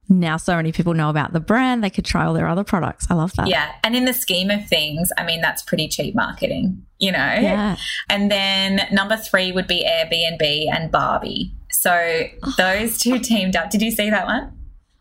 now 0.10 0.38
so 0.38 0.56
many 0.56 0.72
people 0.72 0.94
know 0.94 1.10
about 1.10 1.34
the 1.34 1.40
brand, 1.40 1.84
they 1.84 1.90
could 1.90 2.06
try 2.06 2.26
all 2.26 2.34
their 2.34 2.48
other 2.48 2.64
products. 2.64 3.08
I 3.10 3.14
love 3.14 3.34
that. 3.36 3.48
Yeah. 3.48 3.74
And 3.84 3.96
in 3.96 4.06
the 4.06 4.14
scheme 4.14 4.50
of 4.50 4.68
things, 4.68 5.12
I 5.18 5.26
mean, 5.26 5.42
that's 5.42 5.62
pretty 5.62 5.88
cheap 5.88 6.16
marketing, 6.16 6.86
you 7.00 7.12
know? 7.12 7.18
Yeah. 7.18 7.78
And 8.10 8.32
then 8.32 8.88
number 8.92 9.18
three 9.18 9.52
would 9.52 9.68
be 9.68 9.86
Airbnb 9.86 10.74
and 10.74 10.92
Barbie. 10.92 11.54
So 11.72 11.92
oh. 11.92 12.54
those 12.58 12.98
two 12.98 13.20
teamed 13.24 13.56
up. 13.56 13.70
Did 13.70 13.82
you 13.82 13.92
see 13.92 14.10
that 14.10 14.26
one? 14.26 14.54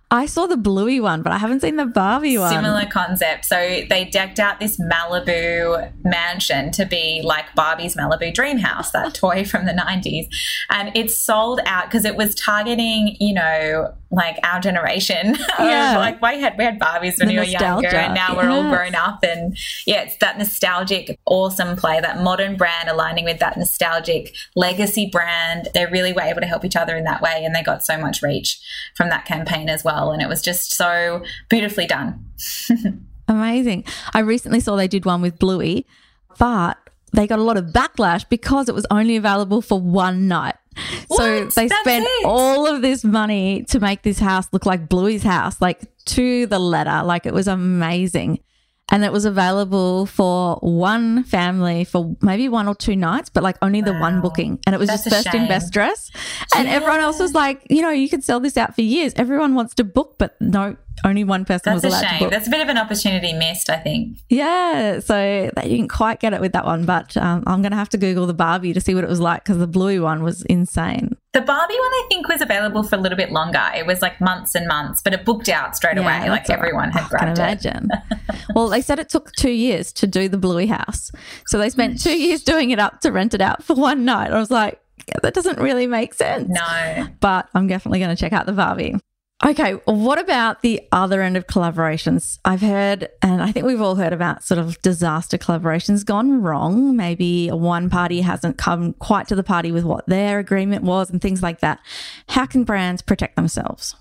I 0.08 0.26
saw 0.26 0.46
the 0.46 0.56
bluey 0.56 1.00
one, 1.00 1.22
but 1.22 1.32
I 1.32 1.38
haven't 1.38 1.60
seen 1.60 1.76
the 1.76 1.84
Barbie 1.84 2.38
one. 2.38 2.52
Similar 2.52 2.86
concept. 2.86 3.44
So 3.44 3.82
they 3.88 4.04
decked 4.04 4.38
out 4.38 4.60
this 4.60 4.78
Malibu 4.78 5.92
mansion 6.04 6.70
to 6.72 6.86
be 6.86 7.22
like 7.24 7.52
Barbie's 7.56 7.96
Malibu 7.96 8.32
Dream 8.32 8.58
House, 8.58 8.92
that 8.92 9.14
toy 9.14 9.44
from 9.44 9.66
the 9.66 9.72
90s. 9.72 10.28
And 10.70 10.92
it's 10.94 11.18
sold 11.18 11.60
out 11.66 11.86
because 11.86 12.04
it 12.04 12.14
was 12.14 12.36
targeting, 12.36 13.16
you 13.18 13.34
know, 13.34 13.94
like 14.10 14.38
our 14.42 14.60
generation. 14.60 15.36
Yeah. 15.58 15.96
like 15.98 16.20
we 16.22 16.40
had 16.40 16.56
we 16.58 16.64
had 16.64 16.78
Barbies 16.78 17.18
when 17.18 17.28
the 17.28 17.34
we 17.34 17.38
were 17.38 17.44
younger 17.44 17.88
and 17.88 18.14
now 18.14 18.36
we're 18.36 18.48
all 18.48 18.68
grown 18.68 18.94
up 18.94 19.20
and 19.22 19.56
yeah, 19.86 20.02
it's 20.02 20.16
that 20.18 20.38
nostalgic, 20.38 21.18
awesome 21.24 21.76
play, 21.76 21.98
that 22.00 22.22
modern 22.22 22.56
brand 22.56 22.88
aligning 22.88 23.24
with 23.24 23.40
that 23.40 23.56
nostalgic 23.56 24.34
legacy 24.54 25.08
brand. 25.10 25.68
They 25.74 25.86
really 25.86 26.12
were 26.12 26.20
able 26.20 26.40
to 26.40 26.46
help 26.46 26.64
each 26.64 26.76
other 26.76 26.96
in 26.96 27.04
that 27.04 27.20
way 27.22 27.42
and 27.44 27.54
they 27.54 27.62
got 27.62 27.84
so 27.84 27.98
much 27.98 28.22
reach 28.22 28.60
from 28.94 29.08
that 29.08 29.24
campaign 29.24 29.68
as 29.68 29.82
well. 29.82 30.12
And 30.12 30.22
it 30.22 30.28
was 30.28 30.42
just 30.42 30.74
so 30.74 31.24
beautifully 31.48 31.86
done. 31.86 32.24
Amazing. 33.28 33.84
I 34.14 34.20
recently 34.20 34.60
saw 34.60 34.76
they 34.76 34.88
did 34.88 35.04
one 35.04 35.20
with 35.20 35.38
Bluey, 35.38 35.86
but 36.38 36.78
they 37.12 37.26
got 37.26 37.38
a 37.38 37.42
lot 37.42 37.56
of 37.56 37.66
backlash 37.66 38.28
because 38.28 38.68
it 38.68 38.74
was 38.74 38.86
only 38.90 39.16
available 39.16 39.62
for 39.62 39.80
one 39.80 40.28
night. 40.28 40.56
So 40.76 41.44
What? 41.44 41.54
they 41.54 41.68
That's 41.68 41.80
spent 41.80 42.06
it? 42.08 42.24
all 42.26 42.66
of 42.66 42.82
this 42.82 43.04
money 43.04 43.64
to 43.70 43.80
make 43.80 44.02
this 44.02 44.18
house 44.18 44.46
look 44.52 44.66
like 44.66 44.88
Bluey's 44.88 45.22
house, 45.22 45.60
like 45.60 45.80
to 46.06 46.46
the 46.46 46.58
letter. 46.58 47.02
Like 47.04 47.26
it 47.26 47.34
was 47.34 47.48
amazing. 47.48 48.40
And 48.92 49.04
it 49.04 49.10
was 49.10 49.24
available 49.24 50.06
for 50.06 50.56
one 50.62 51.24
family 51.24 51.82
for 51.82 52.16
maybe 52.22 52.48
one 52.48 52.68
or 52.68 52.74
two 52.76 52.94
nights, 52.94 53.28
but 53.28 53.42
like 53.42 53.56
only 53.60 53.80
the 53.80 53.94
one 53.94 54.20
booking. 54.20 54.60
And 54.64 54.76
it 54.76 54.78
was 54.78 54.88
That's 54.88 55.02
just 55.02 55.24
first 55.26 55.34
in 55.34 55.48
best 55.48 55.72
dress. 55.72 56.08
And 56.54 56.68
everyone 56.68 57.00
else 57.00 57.18
was 57.18 57.34
like, 57.34 57.66
you 57.68 57.82
know, 57.82 57.90
you 57.90 58.08
could 58.08 58.22
sell 58.22 58.38
this 58.38 58.56
out 58.56 58.76
for 58.76 58.82
years. 58.82 59.12
Everyone 59.16 59.56
wants 59.56 59.74
to 59.74 59.84
book, 59.84 60.14
but 60.18 60.36
no, 60.40 60.76
only 61.04 61.24
one 61.24 61.44
person 61.44 61.72
That's 61.72 61.84
was 61.84 61.84
a 61.84 61.88
allowed 61.88 62.00
to 62.02 62.08
shame. 62.08 62.18
book. 62.20 62.30
That's 62.30 62.46
a 62.46 62.50
bit 62.50 62.60
of 62.60 62.68
an 62.68 62.78
opportunity 62.78 63.32
missed, 63.32 63.68
I 63.70 63.76
think. 63.76 64.18
Yeah, 64.28 65.00
so 65.00 65.14
they 65.54 65.62
didn't 65.68 65.88
quite 65.88 66.20
get 66.20 66.32
it 66.32 66.40
with 66.40 66.52
that 66.52 66.64
one, 66.64 66.84
but 66.86 67.16
um, 67.16 67.42
I'm 67.46 67.62
going 67.62 67.72
to 67.72 67.76
have 67.76 67.88
to 67.90 67.98
Google 67.98 68.26
the 68.26 68.34
Barbie 68.34 68.72
to 68.72 68.80
see 68.80 68.94
what 68.94 69.04
it 69.04 69.10
was 69.10 69.20
like 69.20 69.44
because 69.44 69.58
the 69.58 69.66
Bluey 69.66 69.98
one 70.00 70.22
was 70.22 70.42
insane. 70.42 71.16
The 71.32 71.42
Barbie 71.42 71.74
one, 71.74 71.80
I 71.92 72.06
think, 72.08 72.28
was 72.28 72.40
available 72.40 72.82
for 72.82 72.96
a 72.96 72.98
little 72.98 73.16
bit 73.18 73.30
longer. 73.30 73.62
It 73.76 73.84
was 73.86 74.00
like 74.00 74.20
months 74.20 74.54
and 74.54 74.66
months, 74.66 75.02
but 75.02 75.12
it 75.12 75.24
booked 75.24 75.48
out 75.50 75.76
straight 75.76 75.98
away. 75.98 76.06
Yeah, 76.24 76.30
Like 76.30 76.48
all 76.48 76.56
right. 76.56 76.58
everyone 76.58 76.90
had 76.92 77.04
I 77.04 77.08
can 77.18 77.34
grabbed 77.34 77.66
it. 77.66 77.74
imagine. 77.76 77.90
well, 78.54 78.68
they 78.68 78.80
said 78.80 78.98
it 78.98 79.10
took 79.10 79.32
two 79.32 79.50
years 79.50 79.92
to 79.94 80.06
do 80.06 80.28
the 80.28 80.38
Bluey 80.38 80.66
house. 80.66 81.10
So 81.46 81.58
they 81.58 81.68
spent 81.68 82.02
two 82.02 82.18
years 82.18 82.42
doing 82.42 82.70
it 82.70 82.78
up 82.78 83.00
to 83.02 83.12
rent 83.12 83.34
it 83.34 83.42
out 83.42 83.62
for 83.62 83.74
one 83.74 84.04
night. 84.06 84.32
I 84.32 84.38
was 84.38 84.50
like, 84.50 84.80
yeah, 85.08 85.16
that 85.22 85.34
doesn't 85.34 85.58
really 85.60 85.86
make 85.86 86.14
sense. 86.14 86.48
No. 86.48 87.06
But 87.20 87.48
I'm 87.54 87.66
definitely 87.68 87.98
going 87.98 88.16
to 88.16 88.20
check 88.20 88.32
out 88.32 88.46
the 88.46 88.52
Barbie. 88.52 88.96
Okay, 89.44 89.72
what 89.84 90.18
about 90.18 90.62
the 90.62 90.80
other 90.92 91.20
end 91.20 91.36
of 91.36 91.46
collaborations? 91.46 92.38
I've 92.46 92.62
heard, 92.62 93.10
and 93.20 93.42
I 93.42 93.52
think 93.52 93.66
we've 93.66 93.82
all 93.82 93.96
heard 93.96 94.14
about 94.14 94.42
sort 94.42 94.58
of 94.58 94.80
disaster 94.80 95.36
collaborations 95.36 96.06
gone 96.06 96.40
wrong. 96.40 96.96
Maybe 96.96 97.48
one 97.48 97.90
party 97.90 98.22
hasn't 98.22 98.56
come 98.56 98.94
quite 98.94 99.28
to 99.28 99.34
the 99.34 99.42
party 99.42 99.72
with 99.72 99.84
what 99.84 100.06
their 100.06 100.38
agreement 100.38 100.84
was 100.84 101.10
and 101.10 101.20
things 101.20 101.42
like 101.42 101.60
that. 101.60 101.80
How 102.30 102.46
can 102.46 102.64
brands 102.64 103.02
protect 103.02 103.36
themselves? 103.36 103.94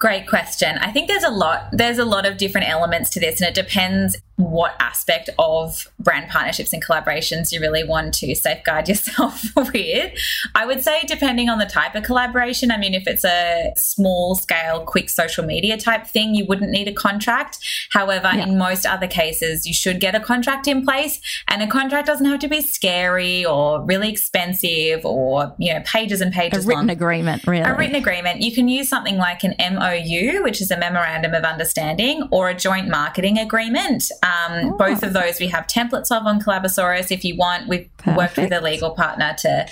Great 0.00 0.26
question. 0.26 0.78
I 0.78 0.90
think 0.90 1.06
there's 1.06 1.22
a 1.22 1.30
lot 1.30 1.68
there's 1.70 1.98
a 1.98 2.04
lot 2.04 2.26
of 2.26 2.36
different 2.36 2.68
elements 2.68 3.08
to 3.10 3.20
this 3.20 3.40
and 3.40 3.48
it 3.48 3.54
depends 3.54 4.16
what 4.50 4.74
aspect 4.80 5.30
of 5.38 5.88
brand 5.98 6.28
partnerships 6.30 6.72
and 6.72 6.84
collaborations 6.84 7.52
you 7.52 7.60
really 7.60 7.84
want 7.84 8.12
to 8.14 8.34
safeguard 8.34 8.88
yourself 8.92 9.44
with. 9.56 10.12
I 10.54 10.66
would 10.66 10.82
say 10.82 11.02
depending 11.06 11.48
on 11.48 11.58
the 11.58 11.66
type 11.66 11.94
of 11.94 12.02
collaboration, 12.04 12.70
I 12.70 12.76
mean 12.76 12.94
if 12.94 13.06
it's 13.06 13.24
a 13.24 13.72
small 13.76 14.34
scale 14.34 14.80
quick 14.84 15.08
social 15.10 15.44
media 15.44 15.76
type 15.76 16.06
thing, 16.06 16.34
you 16.34 16.44
wouldn't 16.46 16.70
need 16.70 16.88
a 16.88 16.92
contract. 16.92 17.58
However, 17.90 18.30
Yeah. 18.34 18.44
in 18.46 18.58
most 18.58 18.86
other 18.86 19.06
cases, 19.06 19.66
you 19.66 19.74
should 19.74 20.00
get 20.00 20.14
a 20.14 20.20
contract 20.20 20.66
in 20.66 20.84
place 20.84 21.20
and 21.48 21.62
a 21.62 21.66
contract 21.66 22.06
doesn't 22.06 22.26
have 22.26 22.40
to 22.40 22.48
be 22.48 22.60
scary 22.60 23.44
or 23.44 23.82
really 23.84 24.10
expensive 24.10 25.04
or, 25.04 25.54
you 25.58 25.72
know, 25.72 25.80
pages 25.84 26.20
and 26.20 26.32
pages. 26.32 26.64
A 26.64 26.68
written 26.68 26.86
long. 26.88 26.90
agreement, 26.90 27.46
really. 27.46 27.62
A 27.64 27.74
written 27.76 27.94
agreement. 27.96 28.40
You 28.40 28.52
can 28.52 28.68
use 28.68 28.88
something 28.88 29.16
like 29.18 29.44
an 29.44 29.54
MOU, 29.58 30.42
which 30.42 30.60
is 30.60 30.70
a 30.70 30.76
memorandum 30.76 31.34
of 31.34 31.44
understanding, 31.44 32.26
or 32.30 32.48
a 32.48 32.54
joint 32.54 32.88
marketing 32.88 33.38
agreement. 33.38 34.10
Um, 34.22 34.30
Um, 34.32 34.72
oh. 34.72 34.76
Both 34.76 35.02
of 35.02 35.12
those 35.12 35.40
we 35.40 35.48
have 35.48 35.66
templates 35.66 36.10
of 36.10 36.26
on 36.26 36.40
Collabosaurus. 36.40 37.10
If 37.10 37.24
you 37.24 37.36
want, 37.36 37.68
we've 37.68 37.88
worked 38.16 38.36
with 38.36 38.52
a 38.52 38.60
legal 38.60 38.90
partner 38.90 39.34
to 39.38 39.66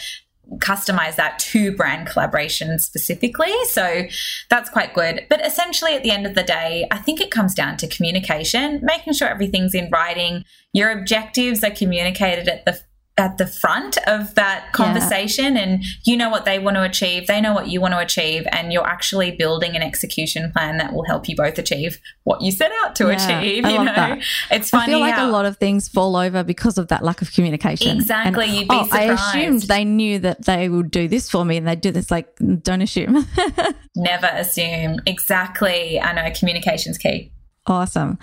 customize 0.57 1.17
that 1.17 1.39
to 1.39 1.75
brand 1.77 2.09
collaboration 2.09 2.79
specifically. 2.79 3.53
So 3.67 4.07
that's 4.49 4.69
quite 4.69 4.95
good. 4.95 5.27
But 5.31 5.45
essentially, 5.47 5.95
at 5.95 6.03
the 6.03 6.11
end 6.11 6.27
of 6.27 6.35
the 6.35 6.43
day, 6.43 6.87
I 6.91 6.99
think 6.99 7.21
it 7.21 7.31
comes 7.31 7.55
down 7.55 7.77
to 7.79 7.87
communication, 7.87 8.81
making 8.83 9.13
sure 9.13 9.29
everything's 9.29 9.75
in 9.75 9.91
writing. 9.91 10.45
Your 10.73 10.91
objectives 10.91 11.63
are 11.63 11.71
communicated 11.71 12.49
at 12.49 12.65
the 12.65 12.81
at 13.21 13.37
the 13.39 13.47
front 13.47 13.99
of 14.07 14.35
that 14.35 14.73
conversation 14.73 15.57
and 15.57 15.85
you 16.05 16.17
know 16.17 16.31
what 16.31 16.45
they 16.47 16.59
want 16.59 16.75
to 16.77 16.83
achieve 16.83 17.27
they 17.27 17.41
know 17.41 17.53
what 17.53 17.69
you 17.69 17.81
want 17.81 17.93
to 17.93 17.99
achieve 17.99 18.47
and 18.51 18.73
you're 18.73 18.87
actually 18.87 19.31
building 19.31 19.77
an 19.77 19.83
execution 19.83 20.51
plan 20.53 20.79
that 20.79 20.93
will 20.95 21.05
help 21.05 21.29
you 21.29 21.37
both 21.37 21.59
achieve 21.59 21.99
what 22.25 22.41
you 22.41 22.51
set 22.51 22.73
out 22.83 22.97
to 22.97 23.09
Yeah, 23.09 23.39
achieve 23.41 23.65
I 23.65 23.71
you 23.73 23.79
know 23.79 23.85
that. 23.95 24.19
it's 24.51 24.73
I 24.73 24.79
funny 24.81 24.93
feel 24.93 25.01
like 25.01 25.15
how 25.15 25.29
a 25.29 25.31
lot 25.31 25.45
of 25.45 25.59
things 25.59 25.87
fall 25.89 26.17
over 26.17 26.43
because 26.43 26.79
of 26.79 26.89
that 26.89 27.05
lack 27.05 27.21
of 27.21 27.31
communication. 27.33 27.97
Exactly, 27.97 28.47
And, 28.47 28.55
you'd 28.55 28.69
be 28.69 28.75
oh, 28.75 28.89
I 28.91 29.03
assumed 29.13 29.63
they 29.63 29.85
knew 29.85 30.19
that 30.21 30.47
they 30.47 30.69
would 30.69 30.91
do 30.91 31.07
this 31.07 31.29
for 31.31 31.45
me 31.45 31.59
and 31.59 31.69
they'd 31.69 31.81
do 31.81 31.91
this. 31.91 32.11
Like, 32.11 32.35
don't 32.63 32.81
assume. 32.81 33.27
never 33.97 34.29
assume 34.33 34.99
exactly 35.05 36.01
i 36.01 36.13
know 36.13 36.31
communication's 36.39 36.97
key 36.97 37.33
Awesome. 37.67 38.19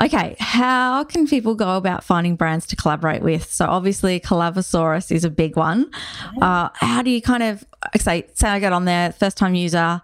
Okay, 0.00 0.36
how 0.38 1.02
can 1.04 1.26
people 1.26 1.54
go 1.56 1.76
about 1.76 2.04
finding 2.04 2.36
brands 2.36 2.66
to 2.68 2.76
collaborate 2.76 3.22
with? 3.22 3.50
So 3.50 3.66
obviously, 3.66 4.20
Collabosaurus 4.20 5.10
is 5.10 5.24
a 5.24 5.30
big 5.30 5.56
one. 5.56 5.90
Uh, 6.40 6.68
how 6.74 7.02
do 7.02 7.10
you 7.10 7.20
kind 7.20 7.42
of 7.42 7.64
say, 7.96 8.26
say 8.34 8.48
I 8.48 8.60
get 8.60 8.72
on 8.72 8.84
there, 8.84 9.12
first 9.12 9.36
time 9.36 9.56
user? 9.56 10.00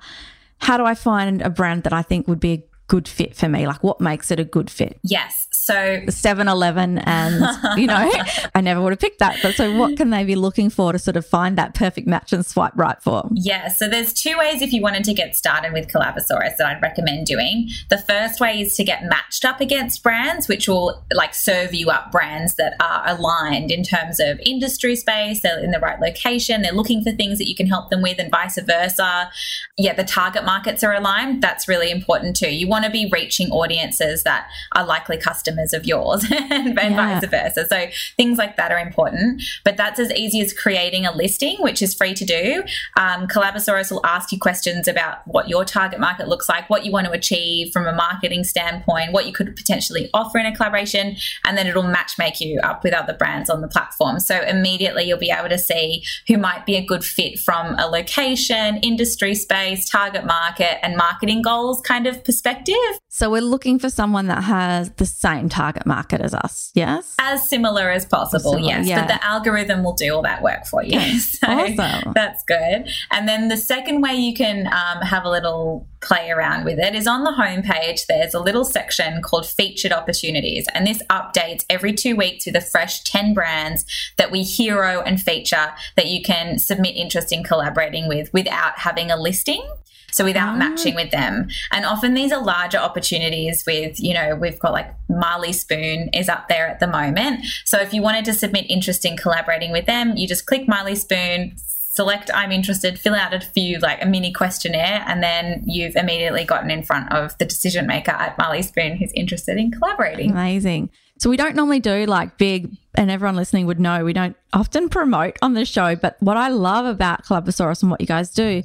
How 0.58 0.76
do 0.76 0.84
I 0.84 0.94
find 0.94 1.42
a 1.42 1.50
brand 1.50 1.84
that 1.84 1.92
I 1.92 2.02
think 2.02 2.26
would 2.26 2.40
be 2.40 2.52
a 2.52 2.64
good 2.88 3.06
fit 3.06 3.36
for 3.36 3.48
me? 3.48 3.68
Like, 3.68 3.84
what 3.84 4.00
makes 4.00 4.30
it 4.30 4.40
a 4.40 4.44
good 4.44 4.68
fit? 4.68 4.98
yes 5.02 5.46
so 5.64 6.02
7 6.06 6.46
Eleven, 6.46 6.98
and 6.98 7.78
you 7.78 7.86
know, 7.86 8.12
I 8.54 8.60
never 8.60 8.82
would 8.82 8.92
have 8.92 8.98
picked 8.98 9.20
that. 9.20 9.38
But 9.40 9.54
so, 9.54 9.74
what 9.78 9.96
can 9.96 10.10
they 10.10 10.22
be 10.22 10.36
looking 10.36 10.68
for 10.68 10.92
to 10.92 10.98
sort 10.98 11.16
of 11.16 11.24
find 11.24 11.56
that 11.56 11.72
perfect 11.74 12.06
match 12.06 12.34
and 12.34 12.44
swipe 12.44 12.72
right 12.76 13.00
for? 13.02 13.30
Yeah, 13.32 13.68
so 13.68 13.88
there's 13.88 14.12
two 14.12 14.36
ways 14.36 14.60
if 14.60 14.74
you 14.74 14.82
wanted 14.82 15.04
to 15.04 15.14
get 15.14 15.34
started 15.36 15.72
with 15.72 15.88
Collabosaurus 15.88 16.58
that 16.58 16.66
I'd 16.66 16.82
recommend 16.82 17.26
doing. 17.26 17.70
The 17.88 17.96
first 17.96 18.40
way 18.40 18.60
is 18.60 18.76
to 18.76 18.84
get 18.84 19.04
matched 19.04 19.46
up 19.46 19.62
against 19.62 20.02
brands, 20.02 20.48
which 20.48 20.68
will 20.68 21.02
like 21.14 21.34
serve 21.34 21.72
you 21.72 21.88
up 21.88 22.12
brands 22.12 22.56
that 22.56 22.74
are 22.82 23.02
aligned 23.06 23.70
in 23.70 23.84
terms 23.84 24.20
of 24.20 24.38
industry 24.44 24.94
space, 24.96 25.40
they're 25.40 25.64
in 25.64 25.70
the 25.70 25.80
right 25.80 25.98
location, 25.98 26.60
they're 26.60 26.72
looking 26.72 27.02
for 27.02 27.12
things 27.12 27.38
that 27.38 27.48
you 27.48 27.54
can 27.54 27.66
help 27.66 27.88
them 27.88 28.02
with, 28.02 28.18
and 28.18 28.30
vice 28.30 28.58
versa. 28.60 29.30
Yeah, 29.78 29.94
the 29.94 30.04
target 30.04 30.44
markets 30.44 30.84
are 30.84 30.92
aligned. 30.92 31.42
That's 31.42 31.68
really 31.68 31.90
important 31.90 32.36
too. 32.36 32.54
You 32.54 32.68
want 32.68 32.84
to 32.84 32.90
be 32.90 33.08
reaching 33.10 33.50
audiences 33.50 34.24
that 34.24 34.48
are 34.72 34.84
likely 34.84 35.16
customers 35.16 35.53
of 35.72 35.84
yours 35.86 36.24
and, 36.30 36.78
and 36.78 36.94
Yeah. 36.94 37.20
vice 37.20 37.28
versa. 37.28 37.66
So 37.68 37.86
things 38.16 38.38
like 38.38 38.56
that 38.56 38.72
are 38.72 38.78
important. 38.78 39.42
But 39.64 39.76
that's 39.76 39.98
as 39.98 40.10
easy 40.12 40.40
as 40.40 40.52
creating 40.52 41.06
a 41.06 41.14
listing, 41.14 41.56
which 41.60 41.82
is 41.82 41.94
free 41.94 42.14
to 42.14 42.24
do. 42.24 42.62
Um, 42.96 43.26
Collabosaurus 43.28 43.90
will 43.90 44.04
ask 44.04 44.32
you 44.32 44.38
questions 44.38 44.88
about 44.88 45.18
what 45.26 45.48
your 45.48 45.64
target 45.64 46.00
market 46.00 46.28
looks 46.28 46.48
like, 46.48 46.68
what 46.70 46.84
you 46.84 46.92
want 46.92 47.06
to 47.06 47.12
achieve 47.12 47.72
from 47.72 47.86
a 47.86 47.92
marketing 47.92 48.44
standpoint, 48.44 49.12
what 49.12 49.26
you 49.26 49.32
could 49.32 49.54
potentially 49.56 50.10
offer 50.14 50.38
in 50.38 50.46
a 50.46 50.54
collaboration, 50.54 51.16
and 51.44 51.56
then 51.56 51.66
it'll 51.66 51.82
match 51.82 52.18
make 52.18 52.40
you 52.40 52.60
up 52.62 52.82
with 52.84 52.92
other 52.94 53.12
brands 53.14 53.50
on 53.50 53.60
the 53.60 53.68
platform. 53.68 54.20
So 54.20 54.40
immediately 54.42 55.04
you'll 55.04 55.18
be 55.18 55.30
able 55.30 55.48
to 55.48 55.58
see 55.58 56.04
who 56.28 56.38
might 56.38 56.66
be 56.66 56.76
a 56.76 56.84
good 56.84 57.04
fit 57.04 57.38
from 57.38 57.76
a 57.78 57.86
location, 57.86 58.76
industry 58.78 59.34
space, 59.34 59.88
target 59.88 60.24
market, 60.24 60.84
and 60.84 60.96
marketing 60.96 61.42
goals 61.42 61.80
kind 61.80 62.06
of 62.06 62.22
perspective. 62.24 62.74
So, 63.08 63.30
we're 63.30 63.42
looking 63.42 63.78
for 63.78 63.88
someone 63.90 64.26
that 64.26 64.42
has 64.44 64.90
the 64.96 65.06
same 65.06 65.43
target 65.48 65.86
market 65.86 66.20
as 66.20 66.34
us. 66.34 66.70
Yes. 66.74 67.14
as 67.18 67.48
similar 67.48 67.90
as 67.90 68.04
possible, 68.06 68.52
Similar, 68.54 68.68
yes. 68.68 68.86
yeah. 68.86 69.06
But 69.06 69.14
the 69.14 69.24
algorithm 69.24 69.82
will 69.84 69.94
do 69.94 70.14
all 70.14 70.22
that 70.22 70.42
work 70.42 70.66
for 70.66 70.82
you. 70.84 71.00
So 71.34 71.46
Awesome. 71.48 72.12
that's 72.14 72.42
good. 72.44 72.88
And 73.10 73.28
then 73.28 73.48
the 73.48 73.56
second 73.56 74.00
way 74.02 74.14
you 74.14 74.34
can 74.34 74.66
um, 74.68 75.02
have 75.02 75.24
a 75.24 75.30
little 75.30 75.86
play 76.00 76.30
around 76.30 76.64
with 76.64 76.78
it 76.78 76.94
is 76.94 77.06
on 77.06 77.24
the 77.24 77.30
homepage, 77.30 78.06
there's 78.06 78.34
a 78.34 78.40
little 78.40 78.64
section 78.64 79.22
called 79.22 79.46
featured 79.46 79.92
opportunities. 79.92 80.66
And 80.74 80.86
this 80.86 81.02
updates 81.10 81.64
every 81.70 81.92
two 81.92 82.14
weeks 82.16 82.46
with 82.46 82.56
a 82.56 82.60
fresh 82.60 83.02
10 83.04 83.34
brands 83.34 83.84
that 84.16 84.30
we 84.30 84.42
hero 84.42 85.00
and 85.02 85.20
feature 85.20 85.72
that 85.96 86.06
you 86.06 86.22
can 86.22 86.58
submit 86.58 86.96
interest 86.96 87.32
in 87.32 87.42
collaborating 87.42 88.06
with 88.08 88.32
without 88.32 88.78
having 88.78 89.10
a 89.10 89.16
listing. 89.16 89.66
So 90.14 90.24
without 90.24 90.54
Ah. 90.54 90.56
matching 90.56 90.94
with 90.94 91.10
them. 91.10 91.48
And 91.72 91.84
often 91.84 92.14
these 92.14 92.32
are 92.32 92.42
larger 92.42 92.78
opportunities 92.78 93.64
with, 93.66 93.98
you 94.00 94.14
know, 94.14 94.36
we've 94.36 94.58
got 94.58 94.72
like 94.72 94.94
Marley 95.08 95.52
Spoon 95.52 96.08
is 96.12 96.28
up 96.28 96.48
there 96.48 96.68
at 96.68 96.78
the 96.80 96.86
moment. 96.86 97.44
So 97.64 97.78
if 97.80 97.92
you 97.92 98.00
wanted 98.00 98.24
to 98.26 98.32
submit 98.32 98.66
interest 98.68 99.04
in 99.04 99.16
collaborating 99.16 99.72
with 99.72 99.86
them, 99.86 100.16
you 100.16 100.26
just 100.28 100.46
click 100.46 100.68
Marley 100.68 100.94
Spoon, 100.94 101.54
select 101.56 102.30
I'm 102.34 102.52
interested, 102.52 102.98
fill 102.98 103.14
out 103.14 103.34
a 103.34 103.40
few 103.40 103.78
like 103.78 104.02
a 104.02 104.06
mini 104.06 104.32
questionnaire, 104.32 105.04
and 105.06 105.22
then 105.22 105.62
you've 105.66 105.96
immediately 105.96 106.44
gotten 106.44 106.70
in 106.70 106.82
front 106.82 107.12
of 107.12 107.36
the 107.38 107.44
decision 107.44 107.86
maker 107.86 108.10
at 108.12 108.36
Marley 108.38 108.62
Spoon 108.62 108.96
who's 108.96 109.12
interested 109.12 109.56
in 109.58 109.70
collaborating. 109.70 110.30
Amazing. 110.30 110.90
So 111.20 111.30
we 111.30 111.36
don't 111.36 111.54
normally 111.54 111.80
do 111.80 112.06
like 112.06 112.38
big, 112.38 112.70
and 112.96 113.10
everyone 113.10 113.36
listening 113.36 113.66
would 113.66 113.78
know 113.80 114.04
we 114.04 114.12
don't 114.12 114.36
often 114.52 114.88
promote 114.88 115.36
on 115.42 115.54
the 115.54 115.64
show. 115.64 115.94
But 115.96 116.16
what 116.20 116.36
I 116.36 116.48
love 116.48 116.86
about 116.86 117.24
Collabosaurus 117.24 117.82
and 117.82 117.90
what 117.90 118.00
you 118.00 118.06
guys 118.06 118.30
do 118.30 118.62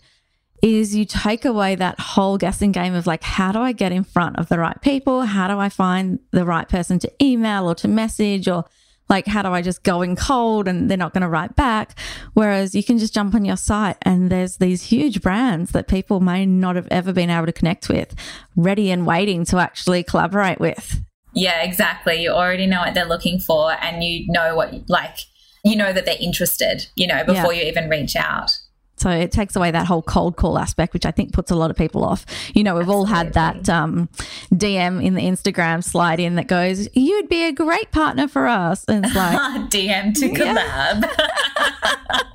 is 0.62 0.96
you 0.96 1.06
take 1.06 1.46
away 1.46 1.76
that 1.76 2.00
whole 2.00 2.38
guessing 2.38 2.72
game 2.72 2.94
of 2.94 3.08
like, 3.08 3.24
how 3.24 3.52
do 3.52 3.60
I 3.60 3.72
get 3.72 3.92
in 3.92 4.04
front 4.04 4.38
of 4.38 4.50
the 4.50 4.60
right 4.60 4.80
people? 4.82 5.22
How 5.24 5.48
do 5.48 5.60
I 5.60 5.70
find 5.70 6.20
the 6.32 6.46
right 6.46 6.68
person 6.68 7.00
to 7.00 7.12
email 7.24 7.70
or 7.70 7.76
to 7.76 7.88
message 7.88 8.48
or 8.48 8.66
like 9.10 9.26
how 9.26 9.42
do 9.42 9.50
I 9.50 9.62
just 9.62 9.84
go 9.84 10.02
in 10.02 10.16
cold 10.16 10.68
and 10.68 10.90
they're 10.90 10.98
not 10.98 11.14
going 11.14 11.24
to 11.24 11.30
write 11.30 11.56
back? 11.56 11.98
Whereas 12.34 12.76
you 12.76 12.84
can 12.84 13.00
just 13.00 13.14
jump 13.14 13.34
on 13.34 13.44
your 13.44 13.58
site 13.58 13.98
and 14.04 14.30
there's 14.30 14.58
these 14.58 14.84
huge 14.84 15.22
brands 15.22 15.72
that 15.72 15.88
people 15.88 16.20
may 16.20 16.46
not 16.46 16.76
have 16.76 16.88
ever 16.92 17.12
been 17.12 17.30
able 17.30 17.48
to 17.48 17.54
connect 17.54 17.90
with, 17.90 18.14
ready 18.56 18.92
and 18.92 19.06
waiting 19.06 19.46
to 19.46 19.58
actually 19.58 20.04
collaborate 20.04 20.60
with. 20.60 21.02
Yeah, 21.34 21.62
exactly. 21.62 22.22
You 22.22 22.32
already 22.32 22.68
know 22.68 22.82
what 22.82 22.94
they're 22.94 23.06
looking 23.06 23.40
for 23.40 23.72
and 23.82 24.04
you 24.04 24.26
know 24.32 24.56
what 24.56 24.90
like 24.90 25.18
you 25.64 25.76
know 25.76 25.92
that 25.92 26.06
they're 26.06 26.16
interested, 26.20 26.88
you 26.96 27.08
know, 27.08 27.24
before 27.24 27.54
you 27.54 27.64
even 27.64 27.90
reach 27.90 28.16
out. 28.16 28.52
So 29.02 29.10
it 29.10 29.32
takes 29.32 29.56
away 29.56 29.72
that 29.72 29.86
whole 29.86 30.02
cold 30.02 30.36
call 30.36 30.58
aspect, 30.58 30.94
which 30.94 31.06
I 31.06 31.12
think 31.12 31.34
puts 31.34 31.52
a 31.52 31.56
lot 31.56 31.72
of 31.72 31.78
people 31.78 32.04
off. 32.04 32.26
You 32.54 32.64
know, 32.64 32.76
we've 32.76 32.82
Absolutely. 32.82 32.96
all 32.96 33.06
had 33.06 33.34
that 33.34 33.70
um, 33.70 34.10
DM 34.54 35.04
in 35.04 35.14
the 35.14 35.22
Instagram 35.22 35.84
slide 35.84 36.20
in 36.20 36.36
that 36.36 36.48
goes, 36.48 36.88
"You'd 36.94 37.30
be 37.30 37.44
a 37.46 37.52
great 37.52 37.92
partner 37.92 38.28
for 38.28 38.48
us," 38.48 38.86
and 38.88 39.06
it's 39.06 39.16
like 39.16 39.38
DM 39.70 40.14
to 40.16 40.30
collab. 40.30 41.10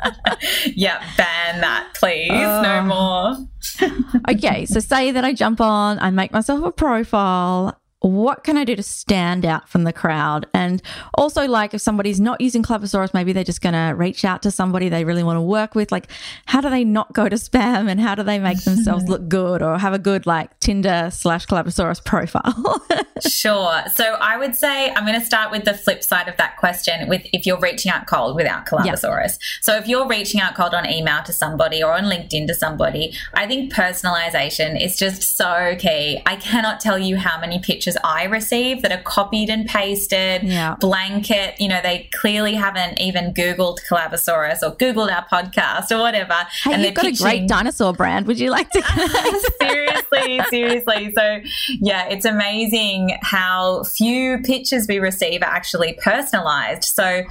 Yeah, 0.05 0.35
yeah 0.75 1.11
ban 1.17 1.61
that, 1.61 1.93
please. 1.95 2.31
Uh, 2.31 2.63
no 2.63 2.83
more. 2.83 3.37
okay, 4.31 4.67
so 4.67 4.81
say 4.81 5.11
that 5.11 5.25
I 5.25 5.33
jump 5.33 5.61
on, 5.61 5.99
I 5.99 6.11
make 6.11 6.33
myself 6.33 6.65
a 6.65 6.73
profile, 6.73 7.79
what 8.11 8.45
can 8.45 8.57
I 8.57 8.65
do 8.65 8.77
to 8.77 8.83
stand 8.83 9.45
out 9.47 9.69
from 9.69 9.85
the 9.85 9.93
crowd? 9.93 10.47
And 10.53 10.83
also, 11.15 11.47
like, 11.47 11.73
if 11.73 11.81
somebody's 11.81 12.21
not 12.21 12.41
using 12.41 12.63
Collabosaurus, 12.63 13.15
maybe 13.15 13.33
they're 13.33 13.45
just 13.45 13.63
going 13.63 13.73
to 13.73 13.95
reach 13.97 14.25
out 14.25 14.43
to 14.43 14.51
somebody 14.51 14.89
they 14.89 15.05
really 15.05 15.23
want 15.23 15.39
to 15.39 15.43
work 15.43 15.75
with. 15.75 15.91
Like, 15.91 16.09
how 16.47 16.61
do 16.61 16.69
they 16.69 16.85
not 16.85 17.13
go 17.13 17.29
to 17.29 17.37
spam 17.37 17.89
and 17.91 18.01
how 18.01 18.15
do 18.15 18.23
they 18.23 18.39
make 18.39 18.63
themselves 18.65 19.09
look 19.09 19.29
good 19.29 19.63
or 19.63 19.79
have 19.79 19.95
a 19.95 19.99
good, 19.99 20.27
like, 20.27 20.59
Tinder 20.61 21.09
slash 21.13 21.47
Collabosaurus 21.47 22.05
profile? 22.05 22.87
sure. 23.27 23.83
So, 23.95 24.05
I 24.21 24.37
would 24.37 24.55
say 24.55 24.91
I'm 24.91 25.07
going 25.07 25.19
to 25.19 25.25
start 25.25 25.51
with 25.51 25.65
the 25.65 25.75
flip 25.75 26.03
side 26.05 26.29
of 26.29 26.37
that 26.37 26.57
question 26.59 27.09
with 27.09 27.23
if 27.33 27.47
you're 27.47 27.61
reaching 27.61 27.91
out 27.91 28.07
cold 28.07 28.37
without 28.37 28.67
Collabosaurus. 28.67 29.33
Yep. 29.33 29.39
So, 29.63 29.77
if 29.77 29.89
you're 29.89 30.07
reaching 30.07 30.41
out 30.41 30.55
cold 30.55 30.75
on 30.75 30.89
email 30.89 31.23
to 31.23 31.33
somebody 31.33 31.83
or 31.83 31.93
on 31.93 32.05
LinkedIn 32.05 32.47
to 32.49 32.55
somebody, 32.55 33.15
I 33.33 33.47
think 33.47 33.73
personalization 33.73 34.81
is 34.81 34.99
just 34.99 35.37
so 35.37 35.75
key. 35.79 36.21
I 36.27 36.37
cannot 36.37 36.81
tell 36.81 36.99
you 36.99 37.17
how 37.17 37.41
many 37.41 37.59
pictures 37.59 37.94
I 38.03 38.25
receive 38.25 38.83
that 38.83 38.93
are 38.93 39.03
copied 39.03 39.51
and 39.51 39.67
pasted, 39.67 40.43
yeah. 40.43 40.77
blanket. 40.81 41.61
You 41.61 41.69
know, 41.69 41.81
they 41.83 42.09
clearly 42.13 42.55
haven't 42.55 43.01
even 43.01 43.33
Googled 43.35 43.79
Collabosaurus 43.89 44.63
or 44.63 44.75
Googled 44.77 45.15
our 45.15 45.27
podcast 45.27 45.91
or 45.91 46.01
whatever. 46.01 46.35
Hey, 46.63 46.75
and 46.75 46.83
you've 46.83 46.95
got 46.95 47.05
pitching... 47.05 47.27
a 47.27 47.31
great 47.31 47.49
dinosaur 47.49 47.93
brand. 47.93 48.27
Would 48.27 48.41
you 48.41 48.51
like 48.51 48.71
to? 48.71 48.83
seriously, 49.61 50.41
seriously. 50.51 51.13
So, 51.15 51.41
yeah, 51.81 52.09
it's 52.09 52.25
amazing 52.25 53.19
how 53.23 53.85
few 53.85 54.39
pictures 54.39 54.87
we 54.89 54.99
receive 54.99 55.43
are 55.43 55.47
actually 55.51 55.99
personalized. 56.03 56.85
So, 56.85 57.25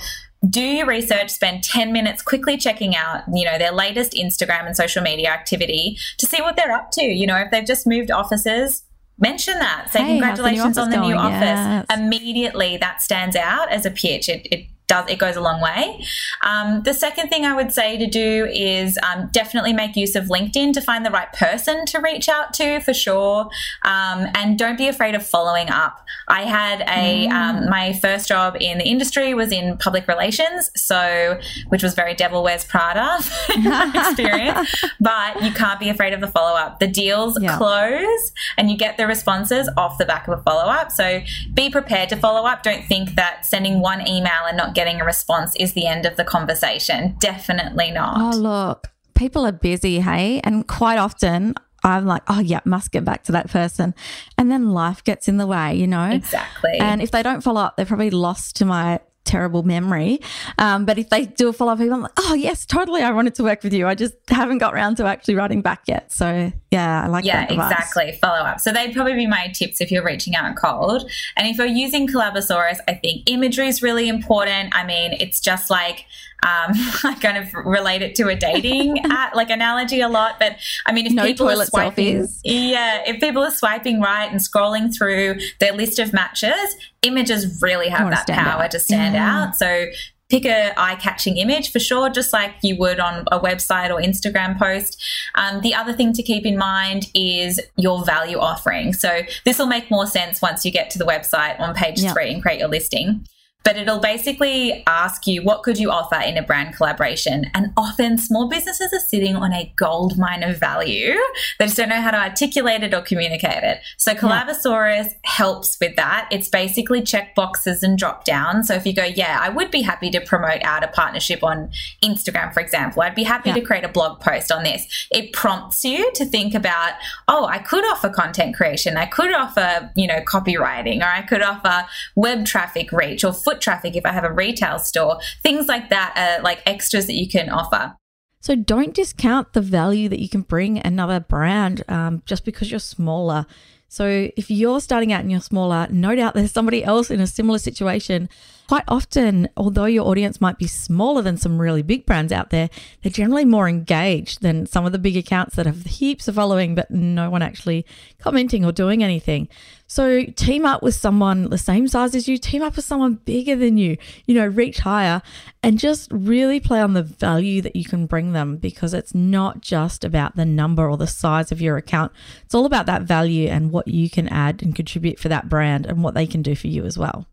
do 0.48 0.62
your 0.62 0.86
research 0.86 1.30
spend 1.30 1.64
10 1.64 1.94
minutes 1.94 2.22
quickly 2.22 2.58
checking 2.58 2.96
out 2.96 3.24
you 3.34 3.46
know 3.46 3.58
their 3.58 3.72
latest 3.72 4.12
instagram 4.14 4.66
and 4.66 4.76
social 4.76 5.02
media 5.02 5.30
activity 5.30 5.98
to 6.18 6.26
see 6.26 6.42
what 6.42 6.58
they're 6.58 6.74
up 6.74 6.92
to 6.92 7.02
you 7.02 7.26
know 7.26 7.38
if 7.38 7.50
they've 7.50 7.66
just 7.66 7.88
moved 7.88 8.12
offices 8.12 8.84
mention 9.18 9.58
that. 9.60 9.90
Say 9.92 10.00
hey, 10.00 10.08
congratulations 10.20 10.76
the 10.76 10.82
on 10.82 10.90
the 10.90 11.00
new 11.00 11.16
office. 11.16 11.42
Yes. 11.42 11.86
Immediately 11.94 12.78
that 12.78 13.02
stands 13.02 13.36
out 13.36 13.72
as 13.72 13.86
a 13.86 13.92
pitch. 13.92 14.30
It, 14.30 14.48
it 14.52 14.68
does 14.88 15.10
it 15.10 15.18
goes 15.18 15.36
a 15.36 15.42
long 15.42 15.62
way. 15.62 16.06
Um, 16.42 16.84
the 16.84 16.94
second 16.94 17.30
thing 17.30 17.46
I 17.46 17.56
would 17.56 17.72
say 17.72 17.98
to 17.98 18.08
do 18.08 18.48
is 18.52 18.98
um, 19.04 19.30
definitely 19.32 19.74
make 19.74 19.96
use 19.96 20.16
of 20.16 20.26
LinkedIn 20.26 20.74
to 20.74 20.82
find 20.82 21.06
the 21.06 21.12
right 21.12 21.32
person 21.34 21.86
to 21.88 22.00
reach 22.00 22.30
out 22.30 22.54
to 22.56 22.80
for 22.82 22.94
sure, 22.94 23.50
um, 23.84 24.28
and 24.36 24.58
don't 24.58 24.78
be 24.78 24.88
afraid 24.88 25.16
of 25.16 25.26
following 25.26 25.70
up. 25.70 26.06
I 26.28 26.44
had 26.44 26.82
a 26.82 27.28
um, 27.28 27.64
mm. 27.64 27.70
my 27.70 27.94
first 27.94 28.28
job 28.28 28.58
in 28.60 28.78
the 28.78 28.86
industry 28.86 29.34
was 29.34 29.52
in 29.52 29.78
public 29.78 30.08
relations, 30.08 30.72
so 30.76 31.40
which 31.70 31.84
was 31.84 31.94
very 31.94 32.14
Devil 32.14 32.44
Wears 32.44 32.64
Prada 32.64 33.18
experience. 33.96 34.84
but 35.00 35.42
you 35.44 35.52
can't 35.52 35.80
be 35.80 35.90
afraid 35.90 36.14
of 36.14 36.22
the 36.22 36.28
follow 36.28 36.56
up. 36.56 36.80
The 36.80 36.88
deals 36.88 37.38
yeah. 37.42 37.58
close, 37.58 38.32
and 38.58 38.70
you 38.70 38.78
get 38.78 38.98
the 38.98 39.08
responses 39.08 39.70
off 39.78 39.98
the 39.98 40.06
back 40.06 40.28
of 40.28 40.40
a 40.40 40.42
follow 40.44 40.72
up. 40.72 40.92
So 40.92 41.22
be 41.54 41.70
prepared 41.70 42.10
to 42.10 42.16
follow 42.16 42.48
up. 42.48 42.64
Don't 42.64 42.86
think 42.86 43.16
that 43.16 43.46
sending 43.46 43.80
one 43.80 44.08
email 44.08 44.46
and 44.48 44.58
not 44.58 44.73
getting 44.74 45.02
a 45.02 45.06
response 45.06 45.56
is 45.56 45.74
the 45.74 45.88
end 45.88 46.06
of 46.06 46.18
the 46.18 46.24
conversation. 46.24 47.16
Definitely 47.20 47.92
not. 47.92 48.36
Oh, 48.36 48.38
look, 48.38 48.88
people 49.16 49.46
are 49.46 49.52
busy, 49.52 50.00
hey? 50.00 50.42
And 50.44 50.68
quite 50.68 50.98
often, 50.98 51.56
I'm 51.84 52.06
like, 52.06 52.24
oh, 52.28 52.40
yeah, 52.40 52.62
must 52.66 52.92
get 52.92 53.04
back 53.04 53.24
to 53.24 53.32
that 53.34 53.50
person. 53.50 53.94
And 54.38 54.52
then 54.52 54.70
life 54.70 55.04
gets 55.04 55.28
in 55.28 55.38
the 55.38 55.48
way, 55.48 55.76
you 55.76 55.88
know? 55.88 56.10
Exactly. 56.10 56.78
And 56.80 57.02
if 57.02 57.12
they 57.12 57.24
don't 57.24 57.42
follow 57.42 57.62
up, 57.62 57.76
they're 57.76 57.86
probably 57.86 58.10
lost 58.10 58.56
to 58.58 58.66
my 58.66 59.00
terrible 59.26 59.64
memory. 59.64 60.20
Um, 60.58 60.86
but 60.86 60.98
if 60.98 61.10
they 61.10 61.26
do 61.26 61.50
a 61.50 61.54
follow 61.54 61.74
up, 61.74 61.80
I'm 61.80 62.02
like, 62.02 62.12
oh, 62.18 62.34
yes, 62.34 62.66
totally. 62.66 63.02
I 63.02 63.12
wanted 63.12 63.36
to 63.36 63.44
work 63.44 63.64
with 63.64 63.74
you. 63.74 63.88
I 63.88 63.96
just 63.96 64.16
haven't 64.28 64.60
got 64.60 64.74
around 64.74 64.98
to 64.98 65.06
actually 65.06 65.36
writing 65.36 65.62
back 65.62 65.84
yet. 65.88 66.12
So, 66.12 66.52
yeah, 66.72 67.04
I 67.04 67.08
like 67.08 67.26
yeah, 67.26 67.46
that. 67.46 67.56
Yeah, 67.56 67.70
exactly. 67.70 68.18
Follow 68.22 68.40
up. 68.40 68.60
So, 68.60 68.72
they'd 68.72 68.94
probably 68.94 69.14
be 69.14 69.28
my 69.28 69.48
tips 69.54 69.82
if 69.82 69.92
you're 69.92 70.04
reaching 70.04 70.36
out 70.36 70.56
cold. 70.56 71.10
And 71.38 71.48
if 71.48 71.58
you're 71.58 71.68
using 71.68 72.08
Collabosaurus, 72.08 72.78
I 72.88 72.94
think 72.96 73.30
imagery 73.30 73.68
is 73.68 73.82
really 73.82 74.08
important. 74.08 74.76
I 74.76 74.86
mean, 74.86 75.14
it's 75.14 75.40
just 75.40 75.70
like, 75.70 76.06
um, 76.44 76.72
I 77.04 77.18
kind 77.22 77.38
of 77.38 77.54
relate 77.54 78.02
it 78.02 78.16
to 78.16 78.28
a 78.28 78.36
dating 78.36 79.00
at, 79.12 79.36
like 79.36 79.50
analogy 79.50 80.02
a 80.02 80.10
lot. 80.10 80.36
But 80.40 80.58
I 80.86 80.92
mean, 80.92 81.06
if 81.06 81.14
no 81.14 81.24
people 81.24 81.50
are 81.50 81.66
swiping, 81.66 82.24
selfies. 82.24 82.40
yeah, 82.44 83.04
if 83.06 83.20
people 83.20 83.44
are 83.44 83.52
swiping 83.52 84.02
right 84.02 84.30
and 84.30 84.40
scrolling 84.40 84.94
through 84.96 85.40
their 85.60 85.74
list 85.74 86.00
of 86.00 86.14
matches, 86.14 86.54
images 87.02 87.62
really 87.62 87.90
have 87.90 88.10
that 88.10 88.28
power 88.28 88.64
out. 88.64 88.72
to 88.72 88.80
stand 88.80 89.16
yeah. 89.16 89.48
out. 89.48 89.56
So 89.56 89.86
pick 90.30 90.46
a 90.46 90.74
eye-catching 90.80 91.38
image 91.38 91.72
for 91.72 91.80
sure 91.80 92.10
just 92.10 92.34
like 92.34 92.56
you 92.64 92.76
would 92.78 93.00
on 93.00 93.24
a 93.32 93.40
website 93.40 93.92
or 93.92 94.02
instagram 94.02 94.58
post 94.58 95.00
um, 95.36 95.62
the 95.62 95.76
other 95.76 95.94
thing 95.94 96.14
to 96.14 96.24
keep 96.24 96.46
in 96.46 96.58
mind 96.58 97.06
is 97.14 97.60
your 97.78 98.04
value 98.04 98.40
offering 98.40 98.94
so 98.94 99.22
this 99.46 99.60
will 99.60 99.68
make 99.68 99.92
more 99.92 100.08
sense 100.08 100.42
once 100.42 100.66
you 100.66 100.72
get 100.72 100.90
to 100.90 100.98
the 100.98 101.06
website 101.06 101.60
on 101.60 101.76
page 101.76 102.02
yep. 102.02 102.14
three 102.14 102.34
and 102.34 102.42
create 102.42 102.58
your 102.58 102.70
listing 102.70 103.24
but 103.64 103.78
it'll 103.78 104.00
basically 104.00 104.84
ask 104.88 105.26
you 105.28 105.42
what 105.44 105.64
could 105.64 105.78
you 105.78 105.92
offer 105.92 106.16
in 106.16 106.38
a 106.38 106.44
brand 106.44 106.76
collaboration? 106.76 107.50
And 107.54 107.72
often 107.78 108.18
small 108.18 108.50
businesses 108.50 108.92
are 108.94 109.00
sitting 109.00 109.36
on 109.36 109.54
a 109.54 109.72
gold 109.76 110.18
mine 110.18 110.44
of 110.44 110.60
value. 110.60 111.16
They 111.60 111.66
just 111.66 111.78
don't 111.78 111.90
know 111.90 112.02
how 112.02 112.12
to 112.12 112.20
articulate 112.20 112.84
it 112.84 112.94
or 112.94 113.02
communicate 113.02 113.64
it. 113.64 113.80
So 113.98 114.14
collabosaurus 114.14 115.06
yeah. 115.06 115.14
helps 115.24 115.78
with 115.80 115.96
that. 115.96 116.28
It's 116.32 116.50
basically 116.50 117.02
check 117.02 117.36
boxes 117.36 117.84
and 117.84 117.98
drop 117.98 118.26
down. 118.26 118.64
So 118.64 118.74
if 118.74 118.86
you 118.86 118.94
go 118.94 119.04
yeah 119.04 119.40
i 119.42 119.50
would 119.50 119.72
be 119.72 119.82
happy 119.82 120.10
to 120.10 120.22
promote 120.22 120.62
out 120.64 120.84
a 120.84 120.88
partnership 120.88 121.44
on 121.44 121.70
instagram 122.04 122.54
for 122.54 122.60
example 122.60 123.02
i'd 123.02 123.16
be 123.16 123.24
happy 123.24 123.50
yeah. 123.50 123.56
to 123.56 123.62
create 123.62 123.84
a 123.84 123.90
blog 123.90 124.20
post 124.20 124.52
on 124.52 124.64
this. 124.64 125.08
It 125.12 125.34
prompts 125.34 125.84
you 125.86 126.12
to 126.16 126.26
think 126.26 126.54
about 126.54 126.94
oh 127.28 127.46
i 127.46 127.60
could 127.60 127.86
offer 127.86 128.10
content 128.10 128.56
creation. 128.56 128.98
I 128.98 129.06
could 129.06 129.34
offer 129.34 129.92
you 129.96 130.08
know 130.08 130.22
copywriting 130.22 131.02
or 131.02 131.06
i 131.06 131.22
could 131.22 131.42
offer 131.42 131.86
web 132.16 132.46
traffic 132.46 132.92
reach 132.92 133.24
or 133.24 133.34
foot 133.34 133.53
foot 133.54 133.62
traffic 133.62 133.96
if 133.96 134.06
I 134.06 134.12
have 134.12 134.24
a 134.24 134.34
retail 134.34 134.80
store. 134.80 135.20
Things 135.42 135.68
like 135.68 135.90
that 135.90 136.14
are 136.16 136.44
like 136.44 136.62
extras 136.66 137.08
that 137.08 137.14
you 137.14 137.28
can 137.28 137.50
offer. 137.50 137.96
So 138.42 138.56
don't 138.56 138.94
discount 138.94 139.54
the 139.54 139.62
value 139.62 140.10
that 140.10 140.20
you 140.20 140.28
can 140.28 140.42
bring 140.42 140.80
another 140.80 141.22
brand 141.22 141.84
um, 141.88 142.24
just 142.26 142.44
because 142.44 142.70
you're 142.70 142.80
smaller. 142.80 143.46
So 143.88 144.30
if 144.36 144.50
you're 144.50 144.82
starting 144.82 145.14
out 145.14 145.22
and 145.22 145.32
you're 145.32 145.40
smaller, 145.40 145.88
no 145.92 146.16
doubt 146.16 146.34
there's 146.34 146.52
somebody 146.52 146.84
else 146.84 147.12
in 147.12 147.22
a 147.22 147.28
similar 147.28 147.60
situation 147.60 148.28
quite 148.68 148.84
often, 148.88 149.48
although 149.56 149.86
your 149.86 150.08
audience 150.08 150.42
might 150.42 150.58
be 150.58 150.66
smaller 150.66 151.22
than 151.22 151.38
some 151.38 151.62
really 151.62 151.84
big 151.84 152.06
brands 152.06 152.34
out 152.34 152.50
there, 152.50 152.70
they're 153.02 153.12
generally 153.12 153.46
more 153.46 153.70
engaged 153.70 154.42
than 154.42 154.66
some 154.66 154.84
of 154.84 154.94
the 154.94 154.98
big 154.98 155.16
accounts 155.16 155.56
that 155.56 155.68
have 155.68 155.84
heaps 155.86 156.28
of 156.28 156.36
following, 156.36 156.74
but 156.74 156.90
no 156.90 157.30
one 157.30 157.44
actually 157.44 157.86
commenting 158.18 158.66
or 158.66 158.72
doing 158.72 159.04
anything. 159.04 159.48
So 159.94 160.24
team 160.26 160.66
up 160.66 160.82
with 160.82 160.96
someone 160.96 161.52
the 161.52 161.58
same 161.60 161.88
size 161.88 162.16
as 162.16 162.28
you, 162.28 162.40
team 162.40 162.64
up 162.64 162.76
with 162.78 162.84
someone 162.84 163.20
bigger 163.26 163.56
than 163.56 163.78
you, 163.78 163.98
you 164.26 164.34
know, 164.34 164.48
reach 164.48 164.80
higher 164.80 165.22
and 165.62 165.78
just 165.78 166.12
really 166.12 166.60
play 166.60 166.82
on 166.82 166.94
the 166.94 167.04
value 167.04 167.62
that 167.62 167.76
you 167.76 167.86
can 167.86 168.08
bring 168.08 168.34
them 168.34 168.58
because 168.58 168.96
it's 168.96 169.14
not 169.14 169.62
just 169.62 170.04
about 170.04 170.36
the 170.36 170.46
number 170.46 170.90
or 170.90 170.98
the 170.98 171.06
size 171.06 171.52
of 171.52 171.62
your 171.62 171.78
account. 171.78 172.12
It's 172.42 172.56
all 172.56 172.66
about 172.66 172.88
that 172.88 173.04
value 173.04 173.48
and 173.50 173.70
what 173.70 173.88
you 173.88 174.10
can 174.10 174.28
add 174.30 174.64
and 174.64 174.76
contribute 174.76 175.20
for 175.20 175.30
that 175.30 175.48
brand 175.48 175.86
and 175.86 176.04
what 176.04 176.16
they 176.16 176.26
can 176.26 176.42
do 176.42 176.56
for 176.56 176.70
you 176.70 176.86
as 176.86 176.98
well. 176.98 177.28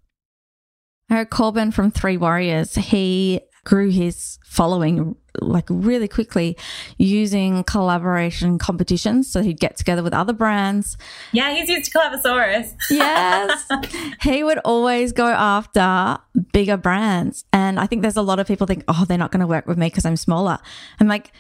Eric 1.11 1.31
Corbin 1.31 1.71
from 1.71 1.91
Three 1.91 2.19
Warriors, 2.19 2.75
he 2.75 3.41
grew 3.65 3.89
his 3.89 4.39
following 4.45 5.17
like 5.41 5.67
really 5.69 6.09
quickly 6.09 6.57
using 6.99 7.65
collaboration 7.65 8.59
competitions. 8.59 9.31
So 9.31 9.43
he'd 9.43 9.61
get 9.61 9.77
together 9.77 10.03
with 10.03 10.13
other 10.13 10.33
brands. 10.33 10.97
Yeah, 11.33 11.55
he's 11.55 11.69
used 11.69 11.93
Collabosaurus. 11.93 12.75
yes. 12.91 13.69
He 14.23 14.45
would 14.45 14.59
always 14.59 15.13
go 15.13 15.27
after 15.27 16.19
bigger 16.53 16.77
brands. 16.77 17.45
And 17.53 17.79
I 17.81 17.87
think 17.87 18.03
there's 18.03 18.17
a 18.17 18.23
lot 18.23 18.39
of 18.39 18.47
people 18.47 18.67
think, 18.67 18.85
oh, 18.89 19.05
they're 19.07 19.19
not 19.19 19.31
going 19.31 19.41
to 19.41 19.47
work 19.47 19.67
with 19.67 19.79
me 19.79 19.87
because 19.87 20.05
I'm 20.05 20.17
smaller. 20.17 20.59
I'm 20.99 21.09
like, 21.09 21.33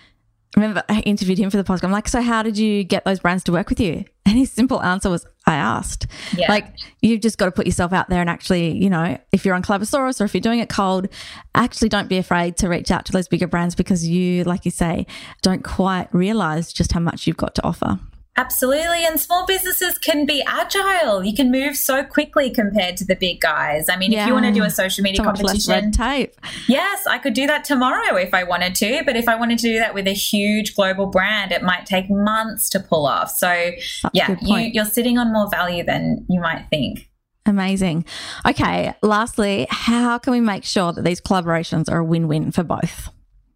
remember 0.56 0.82
I 0.88 1.00
interviewed 1.00 1.38
him 1.38 1.50
for 1.50 1.56
the 1.56 1.64
podcast. 1.64 1.84
I'm 1.84 1.92
like, 1.92 2.08
so 2.08 2.20
how 2.20 2.42
did 2.42 2.58
you 2.58 2.84
get 2.84 3.04
those 3.04 3.20
brands 3.20 3.44
to 3.44 3.52
work 3.52 3.68
with 3.68 3.80
you? 3.80 4.04
And 4.26 4.38
his 4.38 4.52
simple 4.52 4.80
answer 4.80 5.10
was, 5.10 5.26
I 5.44 5.56
asked. 5.56 6.06
Yeah. 6.36 6.48
Like, 6.48 6.66
you've 7.02 7.20
just 7.20 7.36
got 7.36 7.46
to 7.46 7.50
put 7.50 7.66
yourself 7.66 7.92
out 7.92 8.08
there 8.08 8.20
and 8.20 8.30
actually, 8.30 8.78
you 8.78 8.88
know, 8.88 9.18
if 9.32 9.44
you're 9.44 9.56
on 9.56 9.62
Collabosaurus 9.62 10.20
or 10.20 10.24
if 10.24 10.34
you're 10.34 10.40
doing 10.40 10.60
it 10.60 10.68
cold, 10.68 11.08
actually 11.56 11.88
don't 11.88 12.08
be 12.08 12.16
afraid 12.16 12.56
to 12.58 12.68
reach 12.68 12.92
out 12.92 13.06
to 13.06 13.12
those 13.12 13.26
bigger 13.26 13.48
brands 13.48 13.74
because 13.74 14.06
you, 14.06 14.44
like 14.44 14.64
you 14.64 14.70
say, 14.70 15.04
don't 15.42 15.64
quite 15.64 16.14
realize 16.14 16.72
just 16.72 16.92
how 16.92 17.00
much 17.00 17.26
you've 17.26 17.38
got 17.38 17.56
to 17.56 17.64
offer. 17.64 17.98
Absolutely. 18.37 19.05
And 19.05 19.21
small 19.21 19.45
businesses 19.45 19.99
can 19.99 20.25
be 20.25 20.43
agile. 20.47 21.23
You 21.25 21.35
can 21.35 21.51
move 21.51 21.77
so 21.77 22.05
quickly 22.05 22.49
compared 22.49 22.97
to 22.99 23.05
the 23.05 23.16
big 23.16 23.40
guys. 23.40 23.88
I 23.88 23.97
mean, 23.97 24.12
yeah. 24.12 24.23
if 24.23 24.29
you 24.29 24.33
want 24.33 24.47
to 24.47 24.53
do 24.53 24.62
a 24.62 24.71
social 24.71 25.03
media 25.03 25.19
so 25.19 25.25
competition, 25.25 25.93
tape. 25.93 26.35
yes, 26.69 27.07
I 27.07 27.19
could 27.19 27.35
do 27.35 27.47
that 27.49 27.64
tomorrow 27.64 28.16
if 28.16 28.33
I 28.33 28.45
wanted 28.45 28.75
to. 28.77 29.03
But 29.05 29.16
if 29.16 29.29
I 29.29 29.35
wanted 29.35 29.59
to 29.59 29.69
do 29.69 29.79
that 29.79 29.95
with 29.95 30.07
a 30.07 30.14
huge 30.14 30.75
global 30.75 31.07
brand, 31.07 31.53
it 31.53 31.62
might 31.62 31.87
take 31.87 32.09
months 32.09 32.71
to 32.71 32.81
pull 32.81 33.07
off. 33.07 33.31
So, 33.31 33.49
That's 33.49 34.14
yeah, 34.14 34.37
you, 34.40 34.57
you're 34.59 34.85
sitting 34.85 35.19
on 35.19 35.33
more 35.33 35.51
value 35.51 35.85
than 35.85 36.25
you 36.29 36.40
might 36.40 36.66
think. 36.71 37.11
Amazing. 37.47 38.05
Okay. 38.47 38.95
Lastly, 39.03 39.66
how 39.71 40.19
can 40.19 40.33
we 40.33 40.40
make 40.40 40.64
sure 40.64 40.93
that 40.93 41.05
these 41.05 41.21
collaborations 41.21 41.90
are 41.90 41.99
a 41.99 42.05
win 42.05 42.29
win 42.29 42.53
for 42.53 42.62
both? 42.62 43.11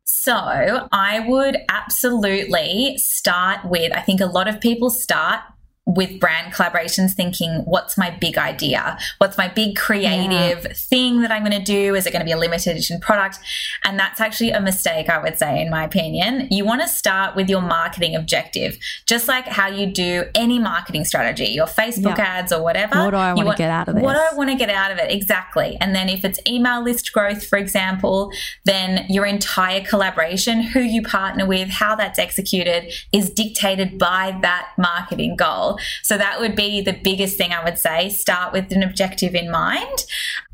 So 0.04 0.88
I 0.92 1.24
would 1.26 1.56
absolutely 1.68 2.96
start 2.98 3.64
with, 3.64 3.92
I 3.96 4.00
think 4.00 4.20
a 4.20 4.26
lot 4.26 4.48
of 4.48 4.60
people 4.60 4.90
start 4.90 5.40
with 5.86 6.18
brand 6.18 6.52
collaborations 6.54 7.12
thinking 7.12 7.62
what's 7.66 7.98
my 7.98 8.10
big 8.10 8.38
idea? 8.38 8.98
What's 9.18 9.36
my 9.36 9.48
big 9.48 9.76
creative 9.76 10.64
yeah. 10.64 10.72
thing 10.72 11.20
that 11.20 11.30
i'm 11.30 11.44
going 11.44 11.58
to 11.58 11.64
do? 11.64 11.94
Is 11.94 12.06
it 12.06 12.10
going 12.10 12.20
to 12.20 12.24
be 12.24 12.32
a 12.32 12.38
limited 12.38 12.72
edition 12.72 13.00
product? 13.00 13.38
And 13.84 13.98
that's 13.98 14.20
actually 14.20 14.50
a 14.50 14.60
mistake 14.60 15.10
i 15.10 15.22
would 15.22 15.38
say 15.38 15.60
in 15.60 15.70
my 15.70 15.84
opinion. 15.84 16.48
You 16.50 16.64
want 16.64 16.80
to 16.80 16.88
start 16.88 17.36
with 17.36 17.50
your 17.50 17.60
marketing 17.60 18.16
objective 18.16 18.78
just 19.06 19.28
like 19.28 19.46
how 19.46 19.68
you 19.68 19.86
do 19.86 20.24
any 20.34 20.58
marketing 20.58 21.04
strategy 21.04 21.46
your 21.46 21.66
facebook 21.66 22.16
yeah. 22.16 22.38
ads 22.38 22.52
or 22.52 22.62
whatever. 22.62 23.04
What 23.04 23.10
do 23.10 23.16
i 23.16 23.34
want 23.34 23.50
to 23.50 23.56
get 23.56 23.70
out 23.70 23.88
of 23.88 23.94
this 23.94 24.02
what 24.02 24.14
do 24.14 24.20
i 24.20 24.34
want 24.34 24.50
to 24.50 24.56
get 24.56 24.70
out 24.70 24.90
of 24.90 24.98
it? 24.98 25.10
Exactly. 25.10 25.76
And 25.80 25.94
then 25.94 26.08
if 26.08 26.24
it's 26.24 26.40
email 26.48 26.82
list 26.82 27.12
growth 27.12 27.46
for 27.46 27.58
example 27.58 28.32
then 28.64 29.04
your 29.10 29.26
entire 29.26 29.82
collaboration 29.84 30.62
who 30.62 30.80
you 30.80 31.02
partner 31.02 31.46
with 31.46 31.68
how 31.68 31.94
that's 31.94 32.18
executed 32.18 32.92
is 33.12 33.28
dictated 33.28 33.98
by 33.98 34.38
that 34.40 34.70
marketing 34.78 35.36
goal 35.36 35.73
so 36.02 36.16
that 36.16 36.40
would 36.40 36.54
be 36.56 36.80
the 36.80 36.92
biggest 36.92 37.36
thing 37.36 37.52
I 37.52 37.64
would 37.64 37.78
say. 37.78 38.08
Start 38.08 38.52
with 38.52 38.72
an 38.72 38.82
objective 38.82 39.34
in 39.34 39.50
mind. 39.50 40.04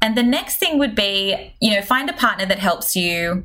And 0.03 0.17
the 0.17 0.23
next 0.23 0.57
thing 0.57 0.79
would 0.79 0.95
be, 0.95 1.55
you 1.61 1.75
know, 1.75 1.83
find 1.83 2.09
a 2.09 2.15
partner 2.15 2.47
that 2.47 2.59
helps 2.59 2.97
you 2.97 3.45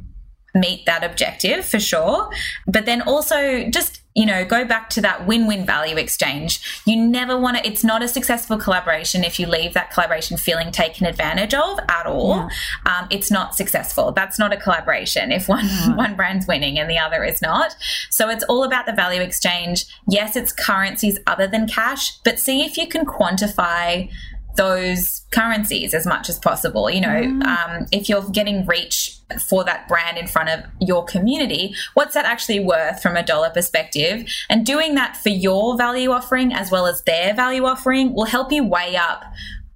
meet 0.53 0.85
that 0.85 1.03
objective 1.03 1.65
for 1.65 1.79
sure. 1.79 2.29
But 2.65 2.85
then 2.85 3.01
also 3.01 3.69
just 3.69 4.01
you 4.15 4.25
know, 4.25 4.45
go 4.45 4.63
back 4.63 4.89
to 4.91 5.01
that 5.01 5.27
win 5.27 5.45
win 5.45 5.65
value 5.65 5.97
exchange. 5.97 6.81
You 6.85 6.95
never 6.95 7.37
want 7.37 7.57
to, 7.57 7.67
it's 7.67 7.83
not 7.83 8.01
a 8.01 8.07
successful 8.07 8.57
collaboration 8.57 9.25
if 9.25 9.39
you 9.39 9.45
leave 9.45 9.73
that 9.73 9.91
collaboration 9.91 10.37
feeling 10.37 10.71
taken 10.71 11.05
advantage 11.05 11.53
of 11.53 11.77
at 11.89 12.05
all. 12.07 12.37
Yeah. 12.37 12.49
Um, 12.85 13.07
it's 13.11 13.29
not 13.29 13.55
successful. 13.55 14.13
That's 14.13 14.39
not 14.39 14.53
a 14.53 14.57
collaboration 14.57 15.33
if 15.33 15.49
one, 15.49 15.65
yeah. 15.65 15.95
one 15.95 16.15
brand's 16.15 16.47
winning 16.47 16.79
and 16.79 16.89
the 16.89 16.97
other 16.97 17.25
is 17.25 17.41
not. 17.41 17.75
So 18.09 18.29
it's 18.29 18.43
all 18.45 18.63
about 18.63 18.85
the 18.85 18.93
value 18.93 19.21
exchange. 19.21 19.85
Yes, 20.07 20.37
it's 20.37 20.53
currencies 20.53 21.19
other 21.27 21.45
than 21.45 21.67
cash, 21.67 22.17
but 22.23 22.39
see 22.39 22.63
if 22.63 22.77
you 22.77 22.87
can 22.87 23.05
quantify 23.05 24.09
those 24.55 25.25
currencies 25.31 25.93
as 25.93 26.05
much 26.05 26.29
as 26.29 26.39
possible. 26.39 26.89
You 26.89 27.01
know, 27.01 27.07
mm. 27.07 27.43
um, 27.45 27.87
if 27.91 28.09
you're 28.09 28.27
getting 28.29 28.65
reach 28.65 29.17
for 29.47 29.63
that 29.63 29.87
brand 29.87 30.17
in 30.17 30.27
front 30.27 30.49
of 30.49 30.63
your 30.79 31.03
community, 31.05 31.75
what's 31.93 32.13
that 32.13 32.25
actually 32.25 32.59
worth 32.59 33.01
from 33.01 33.15
a 33.15 33.23
dollar 33.23 33.49
perspective? 33.49 34.27
And 34.49 34.65
doing 34.65 34.95
that 34.95 35.17
for 35.17 35.29
your 35.29 35.77
value 35.77 36.11
offering 36.11 36.53
as 36.53 36.71
well 36.71 36.85
as 36.85 37.01
their 37.03 37.33
value 37.33 37.65
offering 37.65 38.13
will 38.13 38.25
help 38.25 38.51
you 38.51 38.63
weigh 38.63 38.95
up 38.95 39.23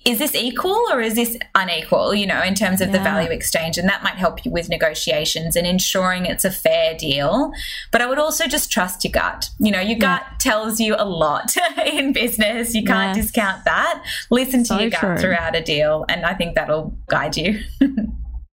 is 0.05 0.19
this 0.19 0.33
equal 0.33 0.81
or 0.91 1.01
is 1.01 1.15
this 1.15 1.37
unequal, 1.55 2.15
you 2.15 2.25
know, 2.25 2.41
in 2.41 2.55
terms 2.55 2.79
of 2.79 2.87
yeah. 2.87 2.97
the 2.97 3.03
value 3.03 3.29
exchange? 3.29 3.77
And 3.77 3.87
that 3.89 4.01
might 4.01 4.15
help 4.15 4.45
you 4.45 4.51
with 4.51 4.69
negotiations 4.69 5.55
and 5.55 5.67
ensuring 5.67 6.25
it's 6.25 6.45
a 6.45 6.51
fair 6.51 6.95
deal. 6.95 7.51
But 7.91 8.01
I 8.01 8.05
would 8.05 8.19
also 8.19 8.47
just 8.47 8.71
trust 8.71 9.03
your 9.03 9.11
gut. 9.11 9.49
You 9.59 9.71
know, 9.71 9.81
your 9.81 9.97
yeah. 9.97 10.19
gut 10.19 10.23
tells 10.39 10.79
you 10.79 10.95
a 10.97 11.05
lot 11.05 11.55
in 11.85 12.13
business. 12.13 12.73
You 12.73 12.83
can't 12.83 13.15
yes. 13.15 13.25
discount 13.25 13.65
that. 13.65 14.03
Listen 14.31 14.63
to 14.65 14.81
your 14.81 14.89
gut 14.89 14.99
true. 15.01 15.17
throughout 15.17 15.55
a 15.55 15.61
deal. 15.61 16.05
And 16.07 16.25
I 16.25 16.33
think 16.33 16.55
that'll 16.55 16.97
guide 17.07 17.35
you. 17.35 17.59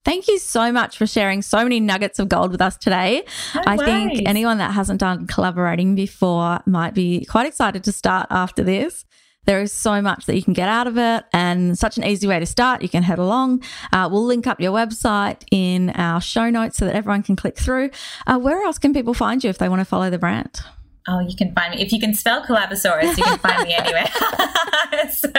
Thank 0.05 0.29
you 0.29 0.39
so 0.39 0.71
much 0.71 0.97
for 0.97 1.05
sharing 1.05 1.43
so 1.43 1.65
many 1.65 1.81
nuggets 1.81 2.21
of 2.21 2.29
gold 2.29 2.53
with 2.53 2.61
us 2.61 2.77
today. 2.77 3.25
No 3.57 3.63
I 3.67 3.77
think 3.77 4.23
anyone 4.25 4.59
that 4.59 4.71
hasn't 4.71 5.01
done 5.01 5.27
collaborating 5.27 5.97
before 5.97 6.61
might 6.65 6.95
be 6.95 7.25
quite 7.25 7.49
excited 7.49 7.83
to 7.83 7.91
start 7.91 8.29
after 8.31 8.63
this. 8.63 9.05
There 9.47 9.61
is 9.61 9.73
so 9.73 10.03
much 10.03 10.27
that 10.27 10.35
you 10.35 10.43
can 10.43 10.53
get 10.53 10.69
out 10.69 10.87
of 10.87 10.99
it 10.99 11.25
and 11.33 11.79
such 11.79 11.97
an 11.97 12.05
easy 12.05 12.27
way 12.27 12.39
to 12.39 12.47
start. 12.47 12.83
You 12.83 12.89
can 12.89 13.03
head 13.03 13.19
along. 13.19 13.63
Uh, 13.93 14.09
we'll 14.11 14.25
link 14.25 14.47
up 14.47 14.61
your 14.61 14.73
website 14.73 15.43
in 15.51 15.91
our 15.91 16.21
show 16.21 16.51
notes 16.51 16.77
so 16.77 16.85
that 16.85 16.95
everyone 16.95 17.23
can 17.23 17.37
click 17.37 17.57
through. 17.57 17.91
Uh, 18.27 18.39
where 18.39 18.63
else 18.65 18.79
can 18.79 18.93
people 18.93 19.15
find 19.15 19.43
you 19.43 19.51
if 19.51 19.59
they 19.59 19.69
want 19.69 19.81
to 19.81 19.85
follow 19.85 20.11
the 20.11 20.19
brand? 20.19 20.61
Oh, 21.09 21.21
you 21.21 21.37
can 21.37 21.55
find 21.55 21.73
me. 21.73 21.81
If 21.81 21.93
you 21.93 22.01
can 22.01 22.15
spell 22.15 22.45
Collabosaurus, 22.45 23.17
you 23.17 23.23
can 23.23 23.39
find 23.39 23.63
me 23.63 23.75
anywhere. 23.75 24.07
so 25.13 25.31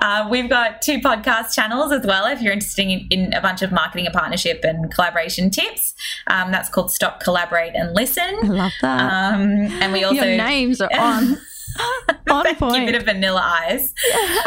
uh, 0.00 0.28
we've 0.30 0.50
got 0.50 0.82
two 0.82 1.00
podcast 1.00 1.54
channels 1.54 1.92
as 1.92 2.04
well. 2.04 2.26
If 2.26 2.42
you're 2.42 2.52
interested 2.52 2.82
in, 2.82 3.06
in, 3.10 3.32
a 3.32 3.40
bunch 3.40 3.62
of 3.62 3.72
marketing 3.72 4.04
and 4.04 4.14
partnership 4.14 4.60
and 4.64 4.92
collaboration 4.92 5.50
tips, 5.50 5.94
um, 6.26 6.52
that's 6.52 6.68
called 6.68 6.90
Stop, 6.90 7.20
Collaborate, 7.20 7.74
and 7.74 7.94
Listen. 7.94 8.36
I 8.42 8.48
love 8.48 8.72
that. 8.82 9.00
Um, 9.00 9.40
and 9.80 9.94
we 9.94 10.04
also 10.04 10.24
your 10.24 10.36
names 10.36 10.82
are 10.82 10.90
on. 10.92 11.38
On 12.46 12.54
Thank 12.54 12.58
point. 12.58 12.80
you, 12.80 12.86
bit 12.86 12.94
of 12.94 13.04
Vanilla 13.04 13.42
Ice. 13.66 13.92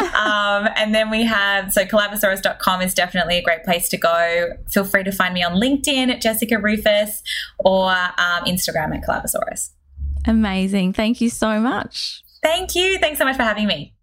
um, 0.14 0.68
and 0.76 0.94
then 0.94 1.10
we 1.10 1.24
have, 1.24 1.72
so 1.72 1.84
collabosaurus.com 1.84 2.82
is 2.82 2.94
definitely 2.94 3.36
a 3.36 3.42
great 3.42 3.62
place 3.64 3.88
to 3.90 3.96
go. 3.96 4.50
Feel 4.68 4.84
free 4.84 5.04
to 5.04 5.12
find 5.12 5.34
me 5.34 5.42
on 5.42 5.54
LinkedIn 5.54 6.08
at 6.08 6.20
Jessica 6.20 6.56
Ruhfus 6.56 7.22
or 7.58 7.90
um, 7.90 8.44
Instagram 8.44 8.96
at 8.96 9.02
Collabosaurus. 9.06 9.70
Amazing. 10.26 10.92
Thank 10.92 11.20
you 11.20 11.30
so 11.30 11.60
much. 11.60 12.22
Thank 12.42 12.74
you. 12.74 12.98
Thanks 12.98 13.18
so 13.18 13.24
much 13.24 13.36
for 13.36 13.42
having 13.42 13.66
me. 13.66 13.94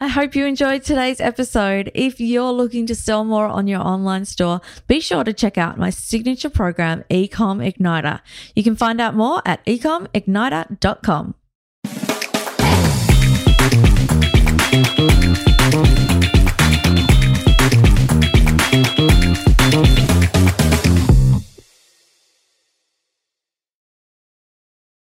I 0.00 0.08
hope 0.08 0.34
you 0.34 0.46
enjoyed 0.46 0.82
today's 0.82 1.20
episode. 1.20 1.92
If 1.94 2.18
you're 2.18 2.50
looking 2.50 2.86
to 2.86 2.94
sell 2.94 3.24
more 3.24 3.46
on 3.46 3.68
your 3.68 3.80
online 3.80 4.24
store, 4.24 4.60
be 4.88 4.98
sure 4.98 5.22
to 5.22 5.32
check 5.32 5.56
out 5.56 5.78
my 5.78 5.90
signature 5.90 6.50
program, 6.50 7.04
Ecom 7.08 7.62
Igniter. 7.62 8.20
You 8.56 8.64
can 8.64 8.74
find 8.74 9.00
out 9.00 9.14
more 9.14 9.42
at 9.44 9.64
ecomigniter.com. 9.64 11.36
Thank 15.72 15.86
you. 20.86 21.01